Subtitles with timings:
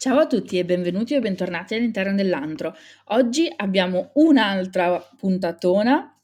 [0.00, 2.74] Ciao a tutti e benvenuti o bentornati all'interno dell'antro.
[3.08, 6.18] Oggi abbiamo un'altra puntatona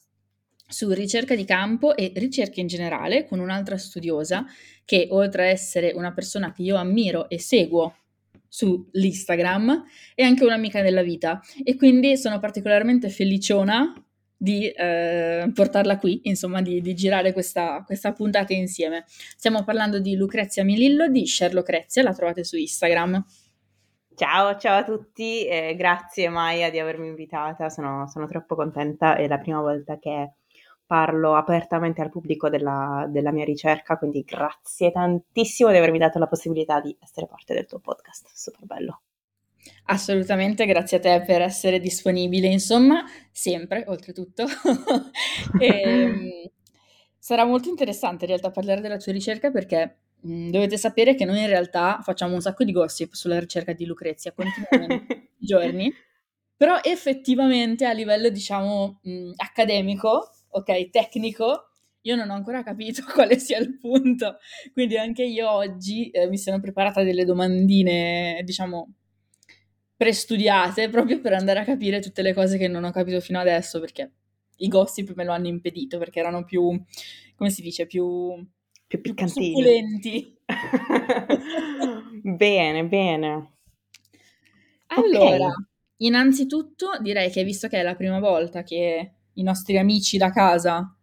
[0.67, 4.47] su ricerca di campo e ricerca in generale con un'altra studiosa
[4.87, 7.97] che oltre a essere una persona che io ammiro e seguo
[8.49, 9.85] su Instagram
[10.15, 13.93] è anche un'amica della vita e quindi sono particolarmente feliciona
[14.39, 19.05] di eh, portarla qui, insomma di, di girare questa, questa, puntata insieme.
[19.07, 23.23] Stiamo parlando di Lucrezia Milillo di Sherlocrezia, la trovate su Instagram.
[24.17, 29.29] Ciao, ciao a tutti, eh, grazie Maya di avermi invitata, sono, sono, troppo contenta, è
[29.29, 30.37] la prima volta che
[30.87, 36.29] parlo apertamente al pubblico della, della, mia ricerca, quindi grazie tantissimo di avermi dato la
[36.29, 39.03] possibilità di essere parte del tuo podcast, super bello.
[39.85, 44.47] Assolutamente, grazie a te per essere disponibile, insomma, sempre, oltretutto.
[45.61, 46.51] e, ehm,
[47.19, 51.47] sarà molto interessante in realtà parlare della tua ricerca perché dovete sapere che noi in
[51.47, 55.93] realtà facciamo un sacco di gossip sulla ricerca di Lucrezia continuamente giorni,
[56.57, 61.71] però effettivamente a livello diciamo, mhmm, accademico, ok, tecnico,
[62.03, 64.39] io non ho ancora capito quale sia il punto.
[64.73, 68.93] Quindi anche io oggi, ehm, mi sono preparata delle domandine, diciamo,
[69.97, 73.81] prestudiate proprio per andare a capire tutte le cose che non ho capito fino adesso,
[73.81, 74.13] perché
[74.59, 76.81] i gossip me lo hanno impedito, perché erano più
[77.37, 78.35] come si dice, più
[78.87, 79.47] più piccantini.
[79.47, 80.37] Succulenti.
[82.23, 83.53] bene, bene.
[84.89, 85.65] Allora, okay.
[85.99, 90.97] innanzitutto direi che visto che è la prima volta che i nostri amici da casa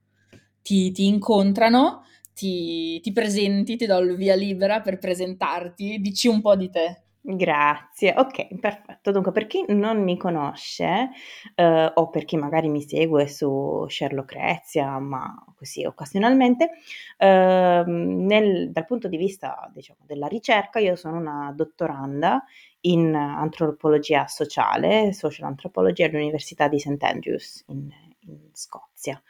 [0.61, 2.03] ti, ti incontrano,
[2.33, 7.02] ti, ti presenti, ti do il via libera per presentarti, dici un po' di te.
[7.25, 9.11] Grazie, ok, perfetto.
[9.11, 11.09] Dunque, per chi non mi conosce,
[11.55, 16.71] eh, o per chi magari mi segue su Sherlockrazia, ma così occasionalmente,
[17.17, 22.43] eh, nel, dal punto di vista, diciamo, della ricerca, io sono una dottoranda
[22.81, 27.01] in antropologia sociale, social antropologia all'Università di St.
[27.03, 27.89] Andrews in,
[28.27, 29.21] in Scozia.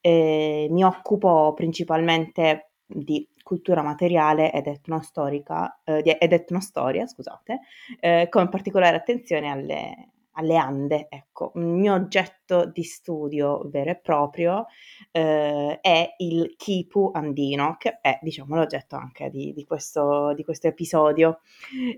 [0.00, 7.60] Eh, mi occupo principalmente di cultura materiale ed etnostorica, eh, ed etnostoria, scusate,
[8.00, 11.06] eh, con particolare attenzione alle, alle, Ande.
[11.10, 14.66] Ecco, il mio oggetto di studio vero e proprio
[15.12, 20.66] eh, è il Kipu andino, che è diciamo l'oggetto anche di, di, questo, di questo,
[20.66, 21.40] episodio.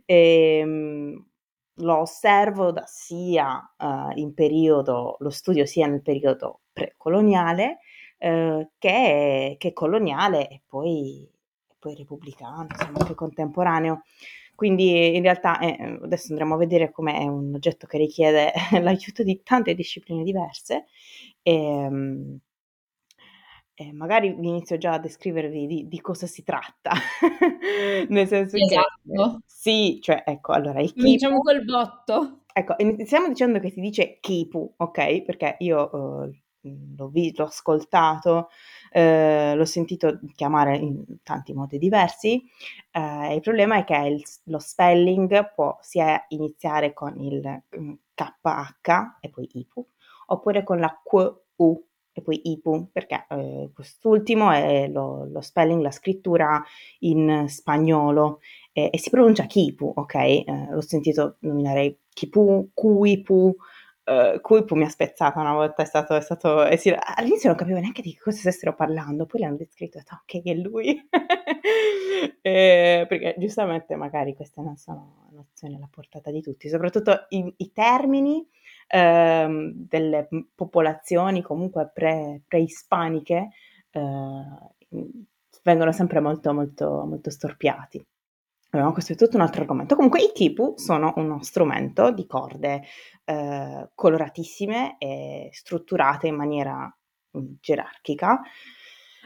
[0.05, 1.27] E, ehm,
[1.81, 7.81] lo osservo da sia uh, in periodo, lo studio sia nel periodo precoloniale
[8.19, 11.29] eh, che, che, coloniale e poi
[11.87, 14.03] poi repubblicano, insomma anche contemporaneo.
[14.57, 18.53] Quindi in realtà eh, adesso andremo a vedere come è un oggetto che richiede
[18.83, 20.87] l'aiuto di tante discipline diverse
[21.43, 22.39] e, ehm,
[23.75, 26.93] e magari vi inizio già a descrivervi di, di cosa si tratta.
[28.09, 29.37] Nel senso esatto.
[29.37, 32.41] che sì, cioè ecco, allora il kipu, Diciamo col botto.
[32.53, 35.23] Ecco, iniziamo dicendo che si dice kipu, ok?
[35.23, 36.31] Perché io uh,
[36.97, 38.49] l'ho, visto, l'ho ascoltato,
[38.97, 42.43] eh, l'ho sentito chiamare in tanti modi diversi.
[42.91, 47.63] Eh, il problema è che il, lo spelling può sia iniziare con il
[48.15, 49.87] KH mm, e poi IPU,
[50.29, 55.91] oppure con la QU e poi IPU, perché eh, quest'ultimo è lo, lo, spelling, la
[55.91, 56.65] scrittura
[57.01, 58.41] in spagnolo
[58.73, 60.15] e, e si pronuncia Kipu, ok?
[60.15, 63.57] Eh, l'ho sentito nominare Kipu, Kuipu,
[64.09, 67.81] Uh, mi ha spezzata una volta, è stato, è stato è sì, all'inizio non capivo
[67.81, 71.09] neanche di cosa stessero parlando, poi l'hanno descritto e ho detto ok che è lui,
[72.41, 77.73] eh, perché giustamente magari queste non sono nozioni alla portata di tutti, soprattutto i, i
[77.73, 78.47] termini
[78.87, 83.49] eh, delle popolazioni comunque pre, preispaniche
[83.91, 84.01] eh,
[85.65, 88.07] vengono sempre molto molto molto storpiati.
[88.71, 89.95] Allora, questo è tutto un altro argomento.
[89.95, 92.83] Comunque i kipu sono uno strumento di corde
[93.25, 96.95] eh, coloratissime e strutturate in maniera
[97.39, 98.41] mm, gerarchica.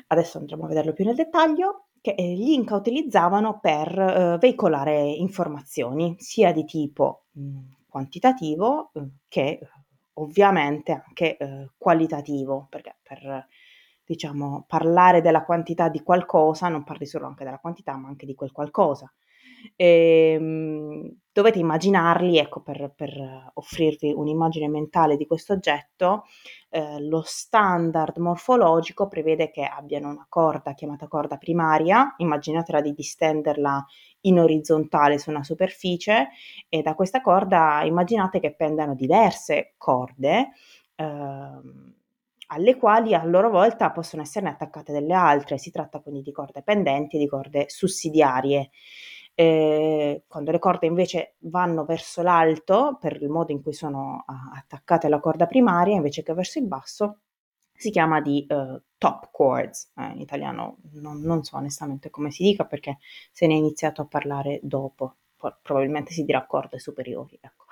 [0.09, 5.03] Adesso andremo a vederlo più nel dettaglio che eh, gli Inca utilizzavano per eh, veicolare
[5.03, 7.59] informazioni sia di tipo mm,
[7.89, 9.59] quantitativo eh, che
[10.15, 13.47] ovviamente anche eh, qualitativo, perché per
[14.05, 18.35] diciamo parlare della quantità di qualcosa non parli solo anche della quantità, ma anche di
[18.35, 19.13] quel qualcosa.
[19.77, 26.25] E, ehm, dovete immaginarli, ecco, per, per, offrirvi un'immagine mentale di questo oggetto,
[26.71, 33.85] eh, lo standard morfologico prevede che abbiano una corda chiamata corda primaria, immaginatela di distenderla
[34.23, 36.29] in orizzontale su una superficie
[36.69, 40.51] e da questa corda immaginate che pendano diverse corde.
[40.97, 41.95] Ehm,
[42.53, 46.63] alle quali a loro volta possono esserne attaccate delle altre, si tratta quindi di corde
[46.63, 48.71] pendenti e di corde sussidiarie.
[49.41, 55.07] Eh, quando le corde invece vanno verso l'alto, per il modo in cui sono attaccate
[55.07, 57.21] alla corda primaria, invece che verso il basso,
[57.73, 62.43] si chiama di uh, top chords, eh, in italiano non, non, so onestamente come si
[62.43, 62.99] dica perché
[63.33, 65.17] se ne è iniziato a parlare dopo,
[65.63, 67.39] probabilmente si dirà corde superiori.
[67.41, 67.65] Ecco.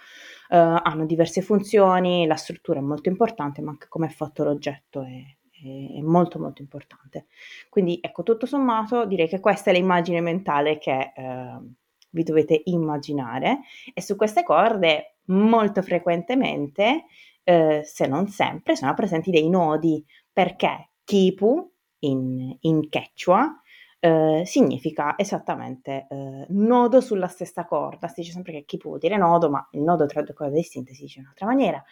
[0.49, 5.03] Uh, hanno diverse funzioni, la struttura è molto importante, ma anche come è fatto l'oggetto
[5.03, 7.26] è, è, molto molto importante.
[7.69, 11.75] Quindi ecco, tutto sommato direi che questa è l'immagine mentale che uh,
[12.10, 13.60] vi dovete immaginare
[13.93, 17.05] e su queste corde molto frequentemente
[17.49, 23.62] eh, se non sempre, sono presenti dei nodi, perché Kipu in, in Quechua
[24.00, 28.09] eh, significa esattamente eh, nodo sulla stessa corda.
[28.09, 30.95] Si dice sempre che Kipu vuol dire nodo, ma il nodo tra due corde distinte
[30.95, 31.83] si dice in un'altra maniera.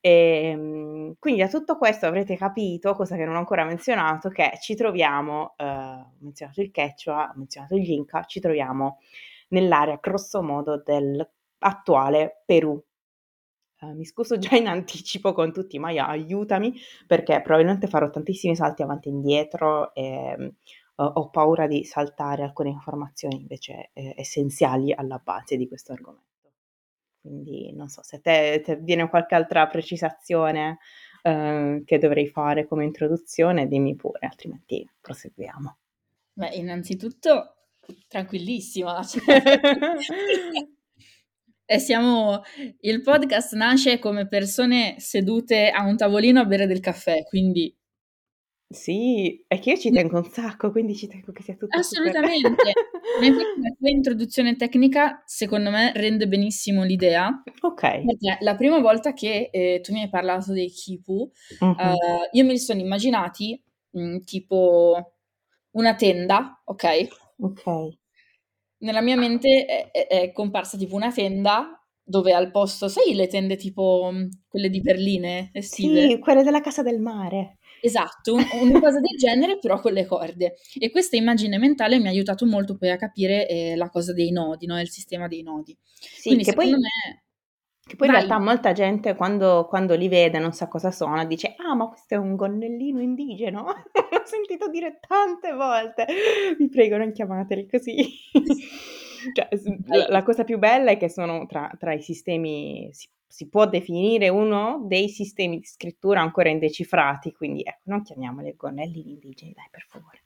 [0.00, 0.10] E,
[0.52, 4.74] ehm, quindi da tutto questo avrete capito, cosa che non ho ancora menzionato, che ci
[4.74, 8.98] troviamo, eh, ho menzionato il Quechua, ho menzionato il Inca, ci troviamo
[9.48, 12.82] nell'area grosso modo dell'attuale Perù
[13.82, 16.72] Uh, mi scuso già in anticipo con tutti, ma aiutami
[17.04, 20.54] perché probabilmente farò tantissimi salti avanti e indietro e
[21.04, 26.30] ho paura di saltare alcune informazioni invece eh, essenziali alla base di questo argomento.
[27.20, 30.78] Quindi non so se te, te viene qualche altra precisazione
[31.22, 35.76] uh, che dovrei fare come introduzione, dimmi pure, altrimenti proseguiamo.
[36.32, 37.54] Beh, innanzitutto
[38.08, 39.00] tranquillissima.
[41.64, 42.42] E siamo,
[42.80, 47.74] il podcast nasce come persone sedute a un tavolino a bere del caffè, quindi...
[48.72, 52.48] Sì, è che io ci tengo un sacco, quindi ci tengo che sia tutto Assolutamente.
[53.60, 57.42] la tua introduzione tecnica, secondo me, rende benissimo l'idea.
[57.60, 57.80] Ok.
[57.80, 61.30] Perché la prima volta che eh, tu mi hai parlato dei Kipu,
[61.60, 61.68] uh-huh.
[61.68, 65.14] uh, io me li sono immaginati mh, tipo
[65.72, 66.84] una tenda, ok?
[67.38, 68.00] Ok
[68.82, 73.26] nella mia mente è, è, è, comparsa tipo una tenda dove al posto, sai le
[73.28, 74.12] tende tipo
[74.48, 76.08] quelle di Berline estive?
[76.08, 77.58] Sì, quelle della casa del mare.
[77.84, 80.54] Esatto, un, una cosa del genere però con le corde.
[80.78, 84.30] E questa immagine mentale mi ha aiutato molto poi a capire eh, la cosa dei
[84.30, 84.80] nodi, no?
[84.80, 85.76] il sistema dei nodi.
[85.82, 86.70] Sì, Quindi che poi...
[86.70, 86.78] me
[87.84, 91.56] che poi in realtà molta gente quando, quando, li vede non sa cosa sono, dice
[91.56, 96.06] ah ma questo è un gonnellino indigeno, l'ho sentito dire tante volte,
[96.56, 97.96] vi prego non chiamateli così.
[99.34, 99.48] cioè,
[99.86, 102.88] la, la, cosa più bella è che sono tra, tra i sistemi,
[103.32, 109.12] si, può definire uno dei sistemi di scrittura ancora indecifrati, quindi ecco non chiamiamoli gonnellini
[109.12, 110.20] indigeni, dai per favore.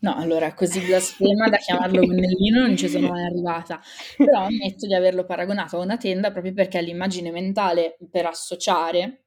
[0.00, 3.80] No, allora così blasfema da chiamarlo gonnellino non ci sono mai arrivata,
[4.16, 9.26] però ammetto di averlo paragonato a una tenda proprio perché l'immagine mentale per associare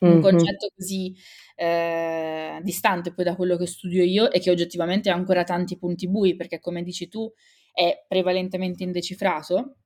[0.00, 1.14] un concetto così
[1.56, 6.08] eh, distante poi da quello che studio io e che oggettivamente ha ancora tanti punti
[6.08, 7.32] bui perché come dici tu
[7.72, 9.76] è prevalentemente indecifrato.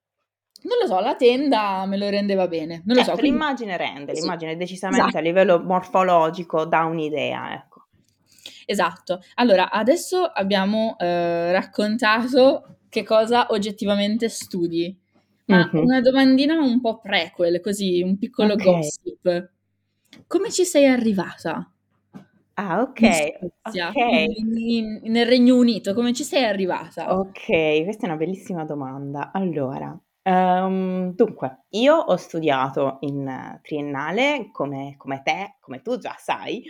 [0.62, 2.82] Non lo so, la tenda me lo rendeva bene.
[2.85, 3.19] Non lo certo, so.
[3.19, 3.37] Quindi...
[3.37, 4.20] L'immagine rende, sì.
[4.20, 5.19] l'immagine decisamente esatto.
[5.19, 7.87] a livello morfologico dà un'idea, ecco.
[8.64, 9.23] Esatto.
[9.35, 14.97] Allora, adesso abbiamo eh, raccontato che cosa oggettivamente studi,
[15.47, 15.85] ma mm-hmm.
[15.85, 18.64] una domandina un po' prequel, così, un piccolo okay.
[18.64, 19.50] gossip.
[20.26, 21.70] Come ci sei arrivata?
[22.55, 23.00] Ah, ok.
[23.62, 24.32] okay.
[24.38, 27.19] In, in, nel Regno Unito, come ci sei arrivata?
[27.19, 29.31] Ok, questa è una bellissima domanda.
[29.32, 29.97] Allora,
[30.28, 36.64] Um, dunque, io ho studiato in triennale, come, come te, come tu già sai,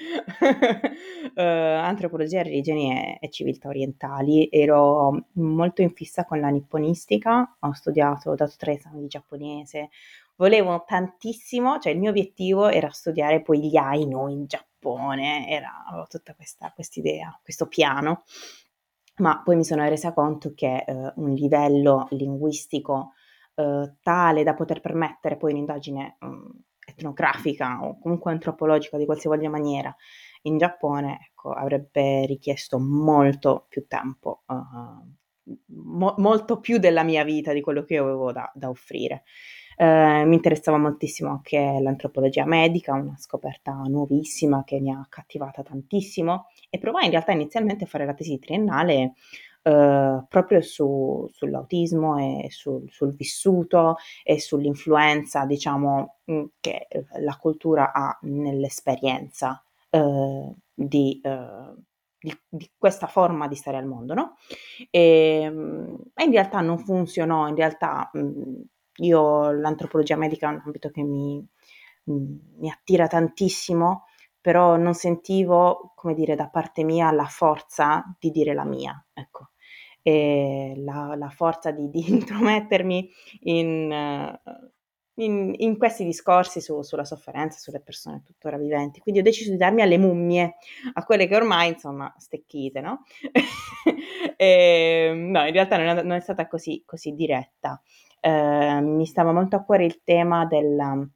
[1.35, 4.47] uh, antropologia, religioni e, e, civiltà orientali.
[4.51, 9.89] Ero molto in fissa con la nipponistica, ho studiato, ho dato tre esami di giapponese,
[10.37, 16.05] volevo tantissimo, cioè il mio obiettivo era studiare poi gli Ainu in Giappone, era, avevo
[16.11, 18.25] tutta questa idea, questo piano,
[19.19, 23.13] ma poi mi sono resa conto che uh, un livello linguistico
[23.57, 26.49] eh, tale da poter permettere poi un'indagine um,
[26.87, 29.95] etnografica o comunque antropologica di qualsivoglia maniera
[30.43, 37.53] in Giappone, ecco, avrebbe richiesto molto più tempo, uh, mo- molto più della mia vita,
[37.53, 39.25] di quello che io avevo da, da offrire.
[39.77, 46.47] Uh, mi interessava moltissimo anche l'antropologia medica, una scoperta nuovissima che mi ha cattivata tantissimo
[46.71, 49.15] e provai in realtà inizialmente a fare la tesi triennale
[49.67, 57.37] eh, proprio su, sull'autismo e sul, sul, vissuto e sull'influenza, diciamo, mm, che eh, la
[57.37, 61.21] cultura ha nell'esperienza uh, di,
[62.21, 64.37] di, di, questa forma di stare al mondo, no?
[64.91, 68.61] Ehm, e in realtà non funzionò, in realtà mm,
[68.99, 71.45] io l'antropologia medica è un ambito che mi,
[72.09, 74.05] mm, mi attira tantissimo,
[74.41, 79.51] però non sentivo, come dire, da parte mia la forza di dire la mia, ecco.
[80.13, 83.11] La, la forza di, di intromettermi
[83.41, 84.39] in,
[85.15, 89.01] in, in, questi discorsi su, sulla sofferenza, sulle persone tuttora viventi.
[89.01, 90.57] Quindi ho deciso di darmi alle mummie,
[90.93, 93.03] a quelle che ormai, insomma, stecchite, no?
[94.37, 97.81] e, no, in realtà non è, non è stata così, così diretta.
[98.21, 101.11] Eh, mi stava molto a cuore il tema del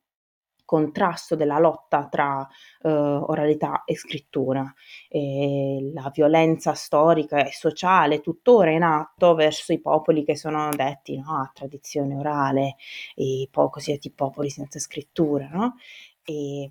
[0.71, 2.47] contrasto della lotta tra
[2.83, 4.73] uh, oralità e scrittura,
[5.09, 11.19] e la violenza storica e sociale tuttora in atto verso i popoli che sono detti
[11.19, 12.77] no, a tradizione orale,
[13.17, 15.49] i po- cosiddetti popoli senza scrittura.
[15.49, 15.75] No?
[16.23, 16.71] E,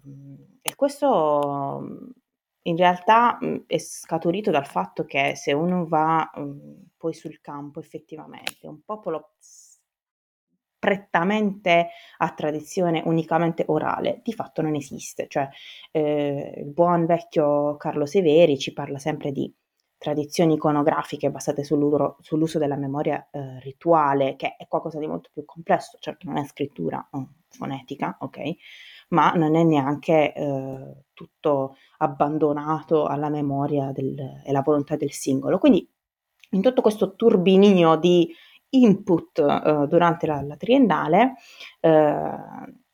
[0.62, 2.13] e, questo
[2.62, 3.38] in realtà
[3.68, 6.32] è scaturito dal fatto che se uno va
[6.96, 9.32] poi sul campo effettivamente, un popolo
[10.79, 15.27] prettamente a tradizione unicamente orale, di fatto non esiste.
[15.27, 15.50] Cioè,
[15.91, 19.53] eh, il buon vecchio Carlo Severi ci parla sempre di
[20.00, 25.98] tradizioni iconografiche basate sull'uso della memoria eh, rituale, che è qualcosa di molto più complesso,
[26.00, 27.05] certo non è scrittura
[27.50, 28.39] fonetica, ok?
[29.09, 35.57] Ma non è neanche eh, tutto abbandonato alla memoria e alla volontà del singolo.
[35.57, 35.86] Quindi
[36.51, 38.33] in tutto questo turbinio di
[38.71, 41.35] input eh, durante la, la triennale,
[41.79, 42.31] eh,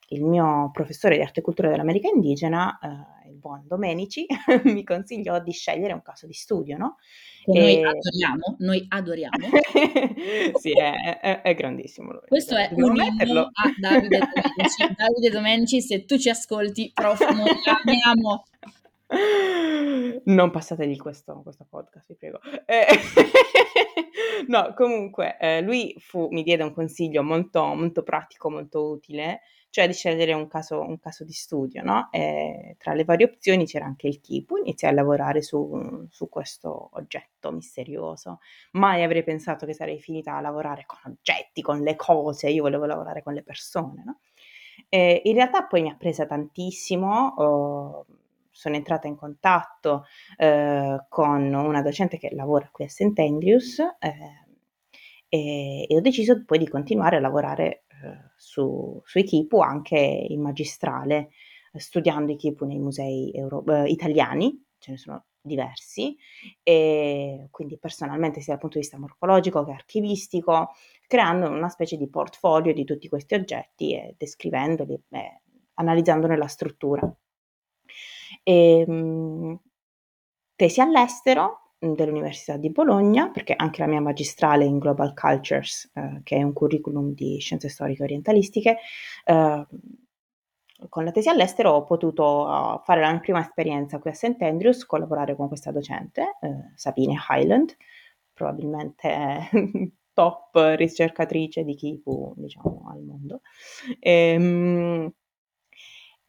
[0.09, 4.25] il mio professore di arte e cultura dell'America indigena, eh, il buon Domenici,
[4.65, 6.97] mi consigliò di scegliere un caso di studio, no?
[7.43, 9.37] Che noi adoriamo, noi adoriamo.
[10.59, 12.11] sì, è, è, è, grandissimo.
[12.11, 12.21] Lui.
[12.27, 14.95] Questo è un inno a Davide Domenici.
[14.95, 17.49] Davide Domenici, se tu ci ascolti, prof, noi
[17.83, 18.45] amiamo.
[19.07, 22.39] Non passategli questo, questo podcast, vi prego.
[22.65, 22.87] Eh,
[24.47, 29.85] no, comunque, eh, lui fu, mi diede un consiglio molto, molto pratico, molto utile, cioè
[29.85, 32.09] di scegliere un caso, un caso di studio, no?
[32.11, 36.89] E tra le varie opzioni c'era anche il Kipu, iniziai a lavorare su, su questo
[36.93, 38.39] oggetto misterioso.
[38.71, 42.85] Mai avrei pensato che sarei finita a lavorare con oggetti, con le cose, io volevo
[42.85, 44.19] lavorare con le persone, no?
[44.89, 47.33] E in realtà poi mi ha presa tantissimo.
[47.37, 48.05] Oh,
[48.55, 50.05] sono entrata in contatto
[50.37, 53.19] eh, con una docente che lavora qui a St.
[53.19, 54.45] Andrews eh,
[55.27, 61.31] e, e, ho deciso poi di continuare a lavorare eh, su, Kipu anche in magistrale,
[61.73, 66.15] studiando Kipu nei musei euro- eh, italiani, ce ne sono diversi,
[66.63, 70.69] e quindi personalmente sia dal punto di vista morfologico che archivistico,
[71.07, 75.41] creando una specie di portfolio di tutti questi oggetti e descrivendoli e
[75.73, 77.15] analizzandone la struttura.
[78.45, 79.59] E, ehm,
[80.55, 86.21] tesi all'estero mm, dell'Università di Bologna, perché anche la mia magistrale in Global Cultures, eh,
[86.23, 88.77] che è un curriculum di scienze storiche orientalistiche,
[89.25, 89.65] eh,
[90.89, 94.41] con la tesi all'estero ho potuto uh, fare la mia prima esperienza qui a St.
[94.41, 97.75] Andrews, collaborare con questa docente, eh, Sabine Highland,
[98.33, 99.49] probabilmente
[100.13, 103.41] top ricercatrice di Kipu, diciamo, al mondo.
[103.99, 105.13] E, ehm,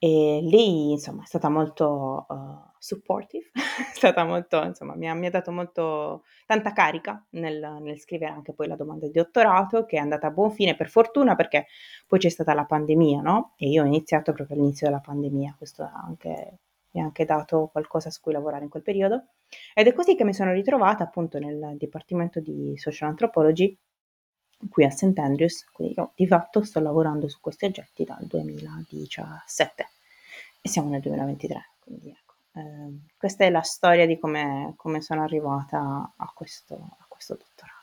[0.06, 5.26] e lei, insomma, è stata molto uh, supportive, è stata molto, insomma, mi ha, mi
[5.26, 9.96] ha dato molto, tanta carica nel, nel, scrivere anche poi la domanda di dottorato, che
[9.96, 11.66] è andata a buon fine, per fortuna, perché
[12.06, 13.54] poi c'è stata la pandemia, no?
[13.56, 16.58] E io ho iniziato proprio all'inizio della pandemia, questo anche,
[16.92, 19.30] mi ha anche dato qualcosa su cui lavorare in quel periodo.
[19.74, 23.76] Ed è così che mi sono ritrovata appunto nel Dipartimento di Social Anthropology
[24.70, 25.18] qui a St.
[25.18, 29.88] Andrews, quindi io di fatto sto lavorando su questi oggetti dal 2017
[30.66, 32.34] e siamo nel 2023, quindi ecco.
[32.54, 37.74] Eh, questa è la storia di come, come sono arrivata a questo, a questo dottorato.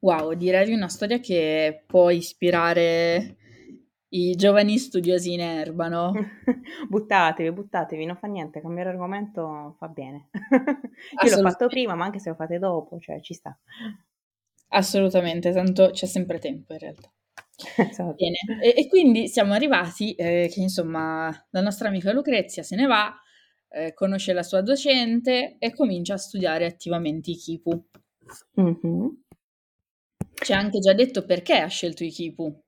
[0.00, 3.36] Wow, direi una storia che può ispirare
[4.10, 6.12] i giovani studiosi in erba, no?
[6.88, 10.30] buttatevi, buttatevi, non fa niente, cambiare argomento fa bene.
[11.24, 13.56] Io l'ho fatto prima, ma anche se lo fate dopo, cioè ci sta.
[14.70, 17.10] Assolutamente, tanto c'è sempre tempo in realtà.
[17.76, 18.14] Esatto.
[18.14, 22.86] Bene, e, e, quindi siamo arrivati eh, che insomma la nostra amica Lucrezia se ne
[22.86, 23.12] va,
[23.70, 27.86] eh, conosce la sua docente e comincia a studiare attivamente i Kipu.
[28.60, 29.06] Mm-hmm.
[30.34, 32.62] Ci ha anche già detto perché ha scelto i Kipu.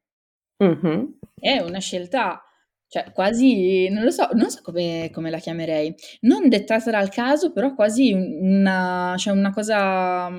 [0.62, 1.04] Mm-hmm.
[1.38, 2.42] È una scelta,
[2.88, 7.52] cioè quasi, non lo so, non so come, come la chiamerei, non dettata dal caso,
[7.52, 10.30] però quasi una, cioè una cosa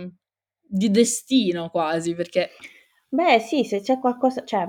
[0.61, 2.49] di destino quasi, perché...
[3.13, 4.65] Beh sì, se c'è qualcosa, cioè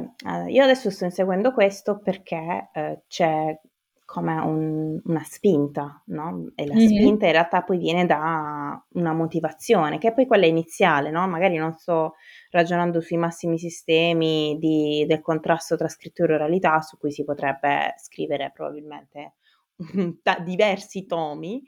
[0.48, 3.56] io adesso sto inseguendo questo perché eh, c'è
[4.04, 6.50] come un, una spinta, no?
[6.56, 6.86] E la mm-hmm.
[6.86, 11.26] spinta in realtà poi viene da una motivazione, che è poi quella iniziale, no?
[11.28, 12.16] Magari non sto
[12.50, 17.94] ragionando sui massimi sistemi di, del contrasto tra scrittura e oralità, su cui si potrebbe
[17.96, 19.34] scrivere probabilmente
[20.44, 21.62] diversi tomi,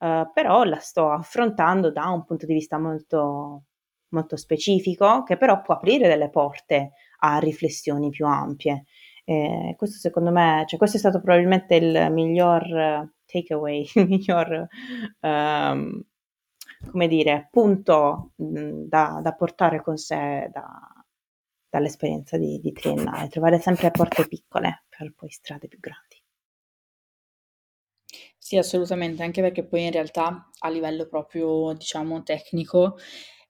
[0.00, 3.62] uh, però la sto affrontando da un punto di vista molto
[4.10, 8.84] molto specifico che però può aprire delle porte a riflessioni più ampie.
[9.24, 14.66] Eh, questo secondo me, cioè questo è stato probabilmente il miglior takeaway, il miglior,
[15.20, 16.02] um,
[16.90, 20.66] come dire, punto mh, da, da, portare con sé da,
[21.68, 26.16] dall'esperienza di, di triennale, trovare sempre porte piccole per poi strade più grandi.
[28.38, 32.96] Sì, assolutamente, anche perché poi in realtà a livello proprio, diciamo, tecnico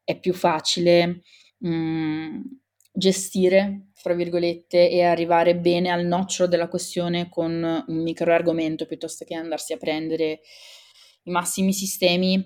[0.08, 1.20] è più facile,
[1.58, 2.42] mhmm,
[2.90, 9.26] gestire, fra virgolette, e arrivare bene al nocciolo della questione con un micro argomento piuttosto
[9.26, 10.40] che andarsi a prendere
[11.24, 12.42] i massimi sistemi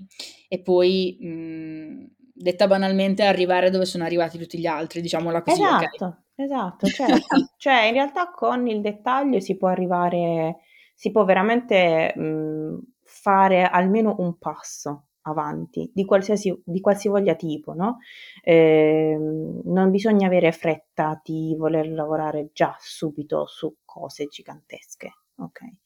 [0.48, 5.88] e poi, mhmm, detta banalmente, arrivare dove sono arrivati tutti gli altri, diciamola così, okay?
[5.94, 7.26] Esatto, esatto, certo.
[7.56, 10.56] Cioè in realtà con il dettaglio si può arrivare
[10.96, 17.98] si può veramente, mhmm, fare almeno un passo avanti, di qualsiasi di qualsivoglia tipo, no,
[18.42, 25.76] ehm, non bisogna avere fretta di voler lavorare già subito su cose gigantesche, okay?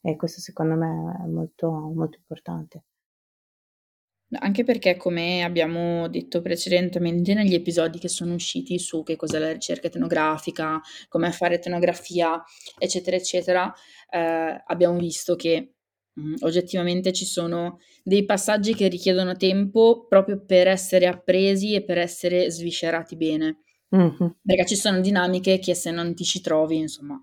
[0.00, 2.84] E questo secondo me è molto molto importante.
[4.40, 9.52] Anche perché, come abbiamo detto precedentemente negli episodi che sono usciti su che cos'è la
[9.52, 12.42] ricerca etnografica, come fare etnografia,
[12.76, 13.72] eccetera, eccetera,
[14.10, 15.75] eh, abbiamo visto che
[16.16, 21.84] mh, mm, oggettivamente ci sono dei passaggi che richiedono tempo proprio per essere appresi e
[21.84, 23.60] per essere sviscerati bene.
[23.94, 24.28] Mm-hmm.
[24.42, 27.22] Perché ci sono dinamiche che se non ti ci trovi, insomma,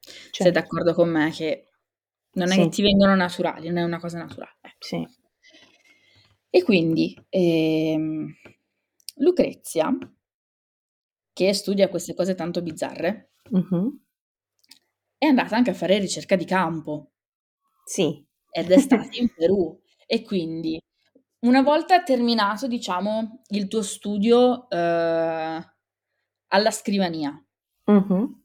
[0.00, 0.42] certo.
[0.42, 1.66] sei d'accordo con me che
[2.32, 2.60] non è sì.
[2.62, 4.58] che ti vengono naturali, non è una cosa naturale.
[4.78, 5.06] Sì.
[6.48, 8.34] E quindi ehm,
[9.16, 9.96] Lucrezia,
[11.32, 14.00] che studia queste cose tanto bizzarre, uh-huh.
[15.16, 17.09] è andata anche a fare ricerca di campo.
[17.90, 18.24] Sì.
[18.52, 19.76] Ed è stata in Perù.
[20.06, 20.80] E quindi,
[21.40, 25.74] una volta terminato, diciamo, il tuo studio eh,
[26.46, 27.44] alla scrivania,
[27.86, 28.42] uh-huh.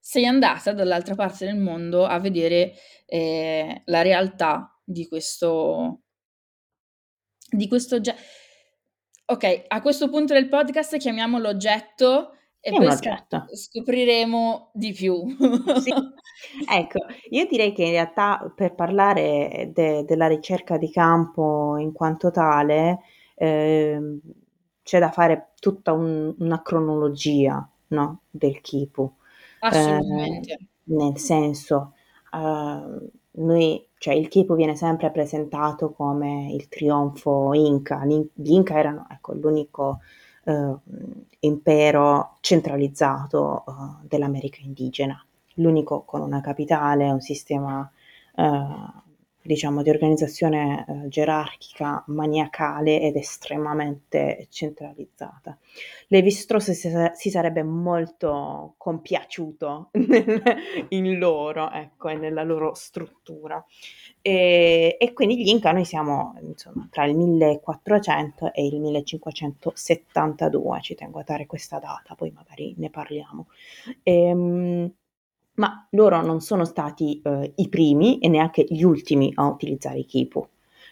[0.00, 2.74] sei andata dall'altra parte del mondo a vedere
[3.06, 6.02] eh, la realtà di questo,
[7.48, 8.20] di questo oggetto.
[9.26, 12.33] Ok, a questo punto del podcast chiamiamolo oggetto
[12.64, 13.50] e È poi oggetto.
[13.52, 15.24] scopriremo di più.
[15.74, 15.92] sì.
[16.68, 16.98] Ecco,
[17.30, 23.00] io direi che in realtà per parlare de- della ricerca di campo in quanto tale
[23.34, 24.18] eh,
[24.82, 28.22] c'è da fare tutta un- una cronologia no?
[28.30, 29.12] del Kipu.
[29.60, 30.52] Assolutamente.
[30.52, 31.94] Eh, nel senso,
[32.32, 33.10] uh,
[33.42, 38.04] noi cioè il Kipu viene sempre presentato come il trionfo Inca.
[38.04, 40.00] Gli Inca erano ecco, l'unico
[40.44, 40.74] eh,
[41.40, 47.90] impero centralizzato eh, dell'America indigena, l'unico con una capitale, un sistema
[48.36, 49.02] eh,
[49.44, 55.58] diciamo, di organizzazione eh, gerarchica, maniacale ed estremamente centralizzata.
[56.08, 59.90] Levi-Strauss si, si, sarebbe molto compiaciuto
[60.88, 63.62] in loro, ecco, e nella loro struttura.
[64.22, 70.94] E, e, quindi gli Inca noi siamo insomma, tra il 1400 e il 1572, ci
[70.94, 73.48] tengo a dare questa data, poi magari ne parliamo.
[74.02, 74.92] E, ehm,
[75.54, 80.04] ma loro non sono stati eh, i primi e neanche gli ultimi a utilizzare i
[80.04, 80.46] Kipu,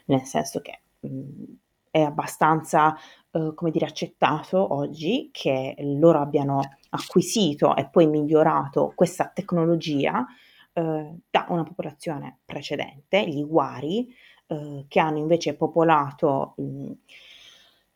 [0.07, 1.45] nel senso che mh, mm,
[1.91, 2.97] è abbastanza,
[3.31, 10.25] eh, come dire, accettato oggi che loro abbiano acquisito e poi migliorato questa tecnologia
[10.73, 14.09] eh, da una popolazione precedente, gli Wari,
[14.47, 16.91] eh, che hanno invece popolato mh,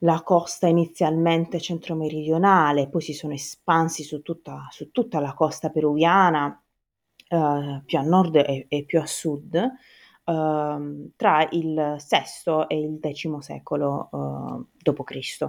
[0.01, 6.61] la costa inizialmente centro-meridionale, poi si sono espansi su tutta, su tutta la costa peruviana,
[7.29, 13.01] eh, più a nord e, e, più a sud, eh, tra il VI e il
[13.01, 15.49] X secolo eh, d.C.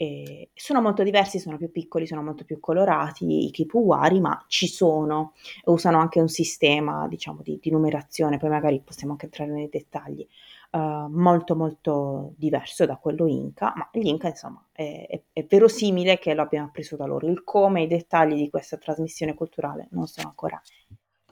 [0.00, 4.68] E sono molto diversi, sono più piccoli, sono molto più colorati i kipuwari, ma ci
[4.68, 5.32] sono,
[5.64, 10.26] usano anche un sistema, diciamo, di, di numerazione, poi magari possiamo anche entrare nei dettagli,
[10.70, 10.78] uh,
[11.08, 16.34] molto molto diverso da quello Inca, ma gli Inca insomma è, è, è, verosimile che
[16.34, 17.26] lo abbiamo appreso da loro.
[17.26, 20.60] Il come, i dettagli di questa trasmissione culturale non sono ancora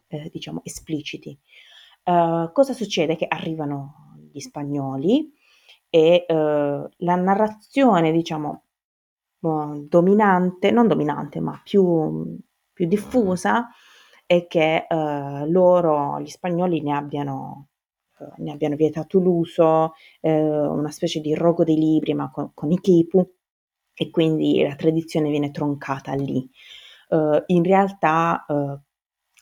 [0.09, 1.39] eh, diciamo espliciti.
[2.05, 3.17] Uh, cosa succede?
[3.17, 5.33] Che arrivano gli spagnoli
[5.91, 8.63] e uh, la narrazione diciamo
[9.39, 12.37] dominante, non dominante ma più,
[12.73, 13.69] più diffusa
[14.25, 17.76] è che loro, gli spagnoli, ne abbiano eh,
[18.39, 22.81] ne abbiano vietato l'uso, eh, una specie di rogo dei libri ma con, con, i
[22.81, 23.29] kipu
[23.95, 26.49] e quindi la tradizione viene troncata lì.
[27.09, 28.79] Uh, in realtà uh,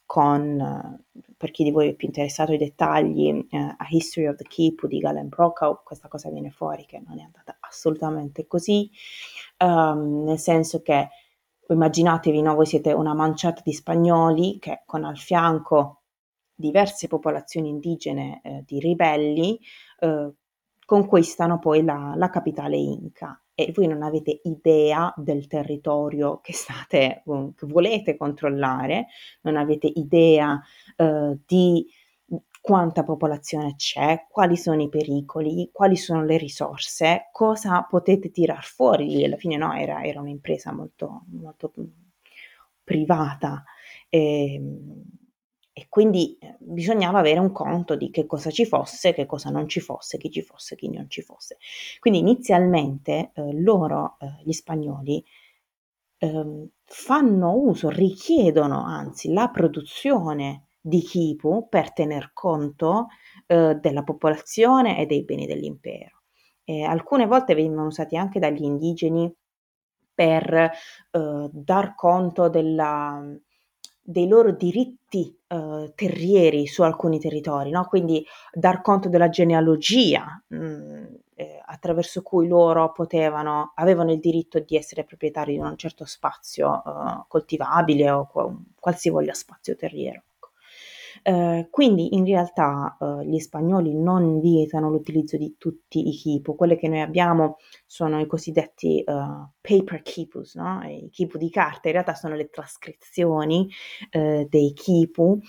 [0.04, 1.02] con,
[1.36, 4.86] per chi di voi è più interessato ai dettagli, uh, A History of the Kipu
[4.86, 8.90] di Galen Brokow, questa cosa viene fuori che non è andata assolutamente così,
[9.64, 11.08] um, nel senso che
[11.68, 16.02] immaginatevi, no, voi siete una manciata di spagnoli che con al fianco
[16.54, 19.58] diverse popolazioni indigene eh, di ribelli
[20.00, 20.32] eh,
[20.84, 27.22] conquistano poi la, la, capitale inca e voi non avete idea del territorio che state
[27.24, 29.06] che volete controllare,
[29.42, 30.60] non avete idea
[30.96, 31.86] eh, di
[32.60, 39.22] quanta popolazione c'è, quali sono i pericoli, quali sono le risorse, cosa potete tirar fuori.
[39.22, 41.72] Alla fine no, era, era un'impresa molto, molto
[42.82, 43.64] privata.
[44.08, 45.02] E, ehm,
[45.76, 49.68] e quindi eh, bisognava avere un conto di che cosa ci fosse, che cosa non
[49.68, 51.58] ci fosse, chi ci fosse, chi non ci fosse.
[51.98, 55.22] Quindi inizialmente eh, loro, eh, gli spagnoli,
[56.18, 63.08] ehm, fanno uso, richiedono anzi la produzione di Kipu per tener conto
[63.46, 66.22] eh, della popolazione e dei beni dell'impero.
[66.62, 69.32] E alcune volte venivano usati anche dagli indigeni
[70.14, 70.70] per eh,
[71.50, 73.20] dar conto della,
[74.06, 77.86] dei loro diritti uh, terrieri su alcuni territori, no?
[77.86, 81.04] quindi dar conto della genealogia mh, mm,
[81.36, 86.82] eh, attraverso cui loro potevano, avevano il diritto di essere proprietari di un certo spazio
[86.84, 88.28] uh, coltivabile o
[88.78, 90.22] qualsivoglia spazio terriero.
[91.26, 96.76] Eh, quindi in realtà eh, gli spagnoli non vietano l'utilizzo di tutti i kipu, quelle
[96.76, 97.56] che noi abbiamo
[97.86, 100.82] sono i cosiddetti uh, paper kipus, no?
[100.86, 103.70] i kipu di carta, in realtà sono le trascrizioni
[104.10, 105.40] eh, dei kipu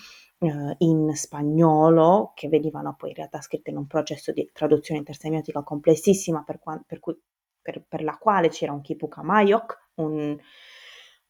[0.78, 6.42] in spagnolo che venivano poi in realtà scritte in un processo di traduzione intersemiotica complessissima
[6.44, 7.18] per, qua- per, cui,
[7.60, 10.38] per, per la quale c'era un kipu kamayok, un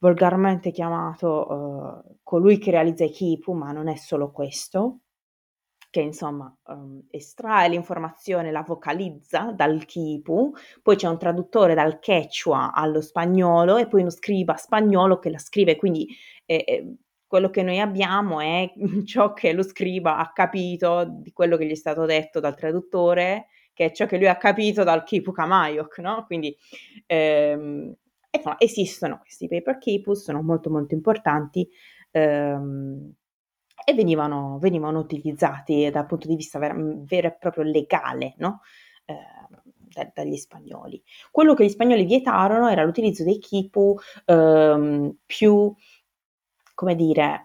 [0.06, 5.00] volgarmente chiamato uh, colui che realizza i kipu, ma non è solo questo,
[5.90, 12.72] che insomma um, estrae l'informazione, la vocalizza dal kipu, poi c'è un traduttore dal quechua
[12.72, 16.06] allo spagnolo e poi uno scriba spagnolo che la scrive, quindi
[16.44, 16.94] eh, eh,
[17.26, 18.72] quello che noi abbiamo è
[19.04, 23.46] ciò che lo scriba ha capito di quello che gli è stato detto dal traduttore,
[23.72, 26.24] che è ciò che lui ha capito dal kipu kamayok, no?
[26.26, 26.56] Quindi
[27.06, 27.92] ehm,
[28.36, 31.68] insomma, esistono questi paper quipus, sono molto molto importanti
[32.10, 33.12] ehm,
[33.84, 38.60] e venivano, venivano, utilizzati dal punto di vista ver- vero e proprio legale, no?
[39.04, 39.14] eh,
[39.96, 41.02] da, dagli spagnoli.
[41.30, 43.96] Quello che gli spagnoli vietarono era l'utilizzo dei quipu
[44.26, 45.74] ehm, più,
[46.74, 47.42] come dire,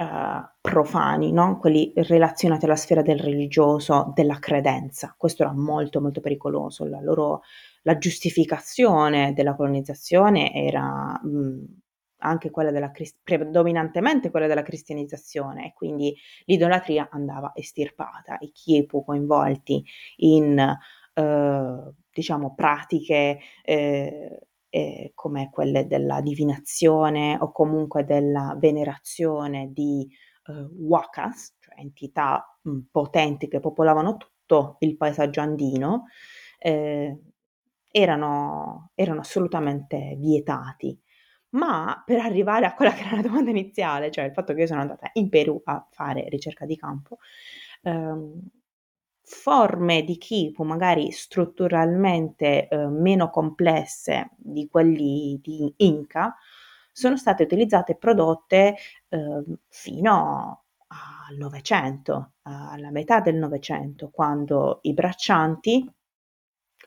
[0.00, 1.58] Uh, profani, no?
[1.58, 5.14] quelli relazionati alla sfera del religioso, della credenza.
[5.14, 6.86] Questo era molto molto pericoloso.
[6.86, 7.42] La loro
[7.82, 11.64] la giustificazione della colonizzazione era mh,
[12.22, 12.90] anche quella della
[13.22, 16.14] predominantemente quella della cristianizzazione e quindi
[16.44, 19.82] l'idolatria andava estirpata, i chiepu coinvolti
[20.16, 20.58] in
[21.14, 24.38] eh, diciamo pratiche eh,
[24.68, 30.06] eh, come quelle della divinazione o comunque della venerazione di
[30.46, 36.04] eh, wakas, cioè entità mh, potenti che popolavano tutto il paesaggio andino,
[36.58, 37.18] eh,
[37.90, 40.98] erano, erano assolutamente vietati.
[41.50, 44.66] Ma per arrivare a quella che era la domanda iniziale, cioè il fatto che io
[44.66, 47.18] sono andata in Perù a fare ricerca di campo,
[47.82, 48.40] ehm,
[49.22, 56.34] forme di Kipu magari strutturalmente eh, meno complesse di quelli di Inca
[56.92, 58.76] sono state utilizzate e prodotte
[59.08, 65.88] eh, fino al Novecento, alla metà del Novecento, quando i braccianti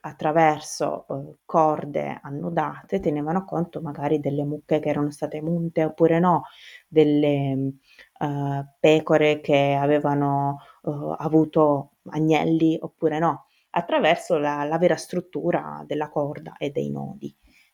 [0.05, 6.43] attraverso uh, corde annodate tenevano conto magari delle mucche che erano state munte oppure no,
[6.87, 7.73] delle
[8.19, 16.09] uh, pecore che avevano uh, avuto agnelli oppure no, attraverso la, la, vera struttura della
[16.09, 17.33] corda e dei nodi.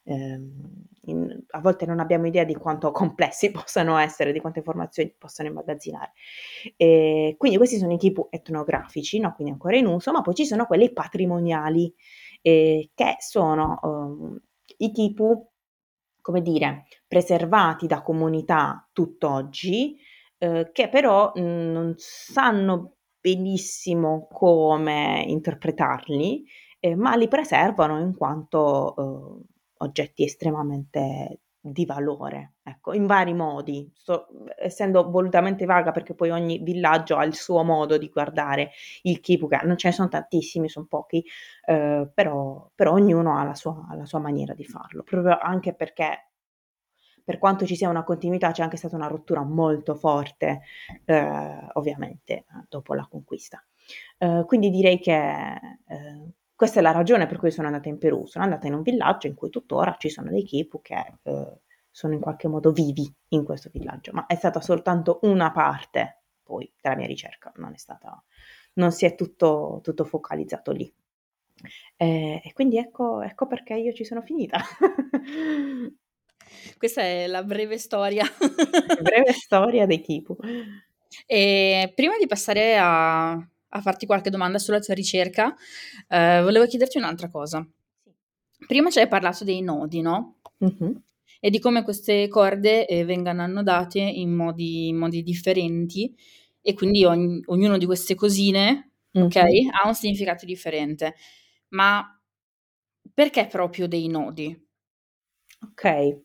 [0.09, 0.39] Eh,
[1.05, 5.49] in, a volte non abbiamo idea di quanto complessi possano essere, di quante informazioni possano
[5.49, 6.13] immagazzinare.
[6.75, 9.33] E quindi questi sono i tipi etnografici, no?
[9.33, 11.93] quindi ancora in uso, ma poi ci sono quelli patrimoniali,
[12.41, 15.23] eh, che sono eh, i tipi,
[16.21, 19.97] come dire, preservati da comunità tutt'oggi,
[20.37, 26.45] eh, che però mh, non sanno benissimo come interpretarli,
[26.79, 33.91] eh, ma li preservano in quanto eh, oggetti estremamente di valore, ecco, in vari modi,
[33.93, 38.71] Sto, essendo volutamente vaga perché poi ogni villaggio ha il suo modo di guardare
[39.03, 41.23] il kipuka, non ce ne sono tantissimi, sono pochi,
[41.65, 46.29] eh, però, però, ognuno ha la, sua, la sua maniera di farlo, proprio anche perché
[47.29, 50.61] per quanto ci sia una continuità c'è anche stata una rottura molto forte,
[51.05, 53.63] eh, ovviamente, dopo la conquista.
[54.17, 58.25] Eh, quindi direi che eh, questa è la ragione per cui sono andata in Perù.
[58.25, 62.13] Sono andata in un villaggio in cui tuttora ci sono dei kipu che eh, sono
[62.13, 66.97] in qualche modo vivi in questo villaggio, ma è stata soltanto una parte poi della
[66.97, 68.21] mia ricerca, non è stata,
[68.73, 70.93] non si è tutto, tutto focalizzato lì.
[71.95, 74.59] E, e quindi ecco, ecco perché io ci sono finita.
[76.77, 78.25] Questa è la breve storia.
[79.01, 80.35] breve storia dei Kipu.
[81.25, 83.31] E prima di passare a,
[83.69, 85.55] a farti qualche domanda sulla tua ricerca,
[86.07, 87.65] eh, volevo chiederti un'altra cosa.
[88.67, 90.39] Prima ci hai parlato dei nodi, no?
[90.63, 90.91] Mm-hmm.
[91.39, 96.13] E di come queste corde eh, vengano annodate in modi, in modi, differenti
[96.61, 99.27] e quindi ogni, ognuno di queste cosine, mm-hmm.
[99.27, 99.35] ok,
[99.81, 101.15] ha un significato differente.
[101.69, 102.03] Ma
[103.13, 104.67] perché proprio dei nodi?
[105.61, 106.21] Ok,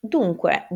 [0.00, 0.66] dunque,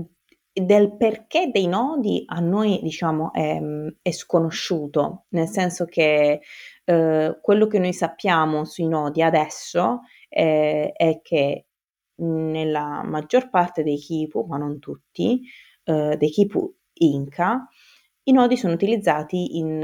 [0.55, 3.61] del perché dei nodi a noi, diciamo, è,
[4.01, 6.41] è sconosciuto, nel senso che
[6.85, 11.67] eh, quello che noi sappiamo sui nodi adesso eh, è che
[12.17, 15.43] nella maggior parte dei kipu, ma non tutti,
[15.85, 17.69] eh, dei kipu Inca,
[18.25, 19.81] i nodi sono utilizzati in,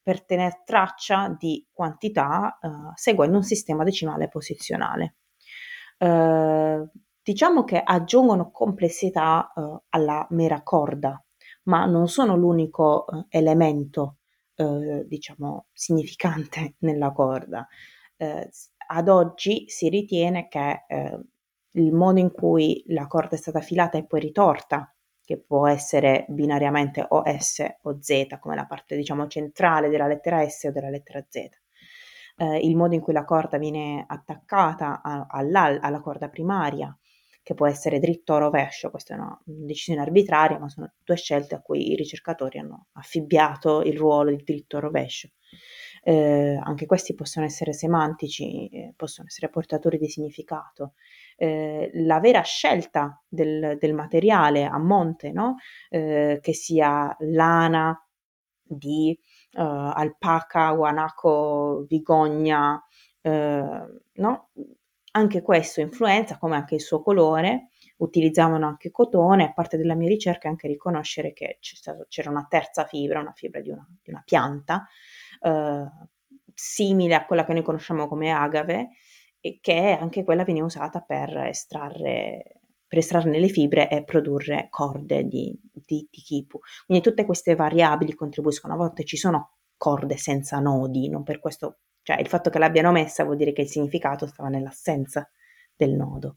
[0.00, 5.16] per tenere traccia di quantità eh, seguendo un sistema decimale posizionale.
[5.98, 6.88] Eh,
[7.24, 11.20] diciamo che aggiungono complessità eh, alla mera corda,
[11.64, 14.18] ma non sono l'unico eh, elemento,
[14.54, 17.66] eh, diciamo, significante nella corda.
[18.16, 18.50] Eh,
[18.86, 21.20] ad oggi si ritiene che eh,
[21.72, 26.26] il modo in cui la corda è stata filata e poi ritorta, che può essere
[26.28, 30.90] binariamente o S o Z, come la parte diciamo centrale della lettera S o della
[30.90, 31.36] lettera Z,
[32.36, 36.94] eh, il modo in cui la corda viene attaccata a, alla corda primaria,
[37.44, 41.54] che può essere dritto o rovescio, questa è una decisione arbitraria, ma sono due scelte
[41.54, 45.28] a cui i ricercatori hanno affibbiato il ruolo di dritto o rovescio.
[46.02, 50.94] Eh, anche questi possono essere semantici, eh, possono essere portatori di significato.
[51.36, 55.56] Eh, la vera scelta del, del materiale a monte, no?
[55.90, 57.96] Eh, che sia lana
[58.66, 59.16] di
[59.52, 62.82] uh, alpaca, guanaco, vigogna,
[63.20, 64.48] uh, no?
[65.16, 70.48] Anche questo influenza, come anche il suo colore, utilizzavano anche cotone, parte della mia ricerca
[70.48, 71.58] è anche riconoscere che
[72.08, 74.84] c'era una terza fibra, una fibra di una, di una pianta,
[75.40, 75.88] uh,
[76.52, 78.90] simile a quella che noi conosciamo come agave,
[79.38, 85.24] e che anche quella veniva usata per estrarre per estrarne le fibre e produrre corde
[85.24, 86.60] di, di, di kipu.
[86.86, 88.74] Quindi tutte queste variabili contribuiscono.
[88.74, 92.92] A volte ci sono corde senza nodi, non per questo, cioè il fatto che l'abbiano
[92.92, 95.28] messa vuol dire che il significato stava nell'assenza
[95.74, 96.36] del nodo.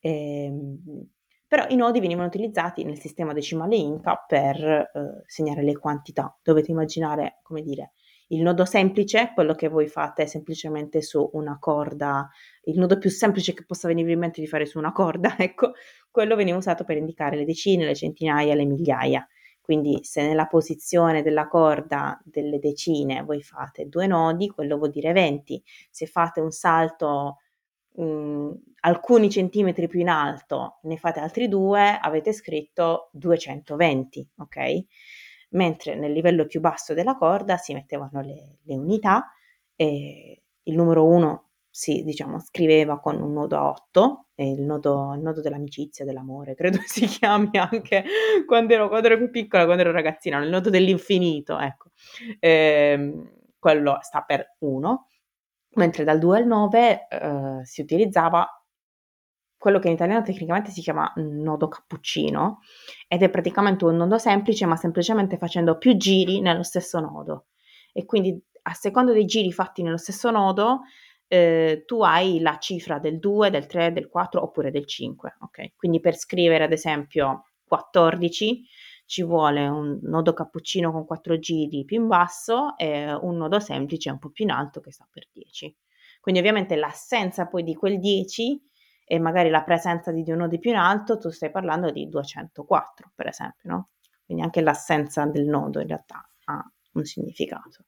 [0.00, 1.10] Ehm,
[1.46, 4.90] però i nodi venivano utilizzati nel sistema decimale Inca per eh,
[5.26, 6.38] segnare le quantità.
[6.42, 7.92] Dovete immaginare, come dire,
[8.28, 12.28] il nodo semplice, quello che voi fate semplicemente su una corda,
[12.64, 15.72] il nodo più semplice che possa venire in mente di fare su una corda, ecco,
[16.10, 19.26] quello veniva usato per indicare le decine, le centinaia, le migliaia.
[19.68, 25.12] Quindi se nella posizione della corda delle decine voi fate due nodi, quello vuol dire
[25.12, 25.62] 20.
[25.90, 27.36] Se fate un salto
[27.96, 28.50] mh, mm,
[28.80, 34.84] alcuni centimetri più in alto, ne fate altri due, avete scritto 220, ok?
[35.50, 39.30] mentre nel livello più basso della corda si mettevano le, le unità
[39.76, 41.47] e il numero 1
[41.78, 46.78] si diciamo, scriveva con un nodo a 8, il nodo, il nodo dell'amicizia, dell'amore, credo
[46.84, 48.02] si chiami anche
[48.46, 51.90] quando ero, quando ero più piccola, quando ero ragazzina, il nodo dell'infinito, ecco.
[52.40, 55.08] Eh, quello sta per 1,
[55.74, 58.44] mentre dal 2 al 9 eh, si utilizzava
[59.56, 62.58] quello che in italiano tecnicamente si chiama nodo cappuccino
[63.06, 67.46] ed è praticamente un nodo semplice ma semplicemente facendo più giri nello stesso nodo
[67.92, 70.82] e quindi a seconda dei giri fatti nello stesso nodo
[71.28, 75.76] eh, tu hai la cifra del 2, del 3, del 4 oppure del 5, ok?
[75.76, 78.64] Quindi per scrivere ad esempio 14
[79.04, 84.10] ci vuole un nodo cappuccino con 4 giri più in basso e un nodo semplice
[84.10, 85.74] un po' più in alto che sta per 10.
[86.20, 88.66] Quindi ovviamente l'assenza poi di quel 10
[89.04, 93.12] e magari la presenza di un nodo più in alto, tu stai parlando di 204
[93.14, 93.88] per esempio, no?
[94.24, 97.86] Quindi anche l'assenza del nodo in realtà ha un significato.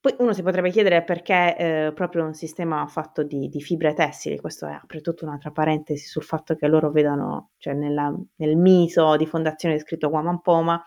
[0.00, 4.38] Poi uno si potrebbe chiedere perché eh, proprio un sistema fatto di, di, fibre tessili,
[4.38, 9.16] questo è apre tutta un'altra parentesi sul fatto che loro vedano, cioè nella, nel mito
[9.16, 10.80] di fondazione scritto Guamampoma,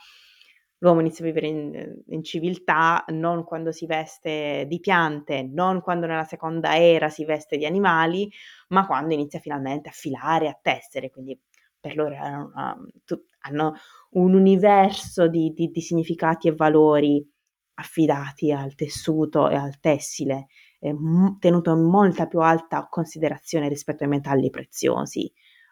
[0.78, 6.08] l'uomo inizia a vivere in, in, civiltà non quando si veste di piante, non quando
[6.08, 8.32] nella seconda era si veste di animali,
[8.70, 11.38] ma quando inizia finalmente a filare, a tessere, quindi
[11.82, 12.52] per loro hanno,
[13.42, 13.74] hanno
[14.12, 17.28] un universo di, di, di, significati e valori
[17.82, 20.48] affidati al tessuto e al tessile
[21.40, 25.32] tenuto in molta più alta considerazione rispetto ai metalli preziosi,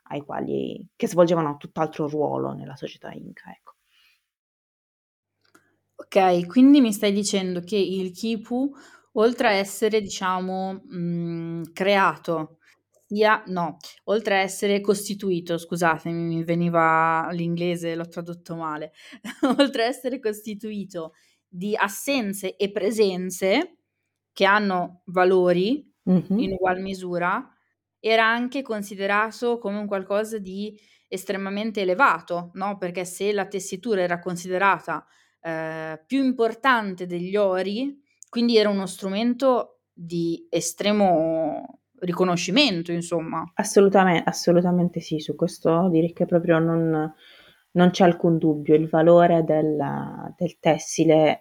[0.09, 3.49] ai quali, che svolgevano tutt'altro ruolo nella società Inca.
[3.51, 3.73] Ecco.
[5.95, 8.71] Ok, quindi mi stai dicendo che il Kipu,
[9.13, 12.59] oltre a essere, diciamo, mh, mm, creato,
[13.05, 18.93] sia, no, oltre a essere costituito, scusatemi, mi veniva l'inglese, l'ho tradotto male,
[19.57, 21.13] oltre a essere costituito
[21.49, 23.79] di assenze e presenze
[24.31, 26.37] che hanno valori mm-hmm.
[26.37, 27.45] in ugual misura,
[27.99, 32.77] era anche considerato come un qualcosa di estremamente elevato, no?
[32.77, 35.05] Perché se la tessitura era considerata
[35.41, 43.43] eh, più importante degli ori, quindi era uno strumento di estremo riconoscimento, insomma.
[43.55, 47.13] Assolutamente, assolutamente sì, su questo direi che proprio non,
[47.71, 51.39] non c'è alcun dubbio, il valore della, del tessile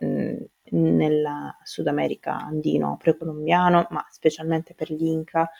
[0.70, 5.50] nella Sud America andino precolombiano, ma specialmente per gli Inca,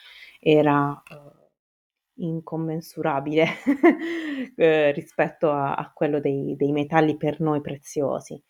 [0.41, 3.47] era uh, incommensurabile
[4.57, 8.41] eh, rispetto a, a quello dei, dei, metalli per noi preziosi.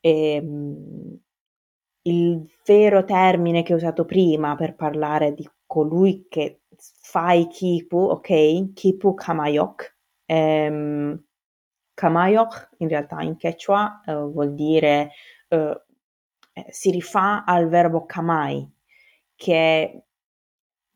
[0.00, 1.18] E, ehm,
[2.02, 7.98] il vero termine che ho usato prima per parlare di colui che fa i kipu,
[7.98, 8.72] ok?
[8.72, 9.98] Kipu kamayok.
[10.30, 11.24] Ehm,
[11.94, 15.10] kamayok in realtà in quechua eh, vuol dire,
[15.48, 15.82] eh,
[16.52, 18.68] eh si rifà al verbo kamai,
[19.34, 20.04] che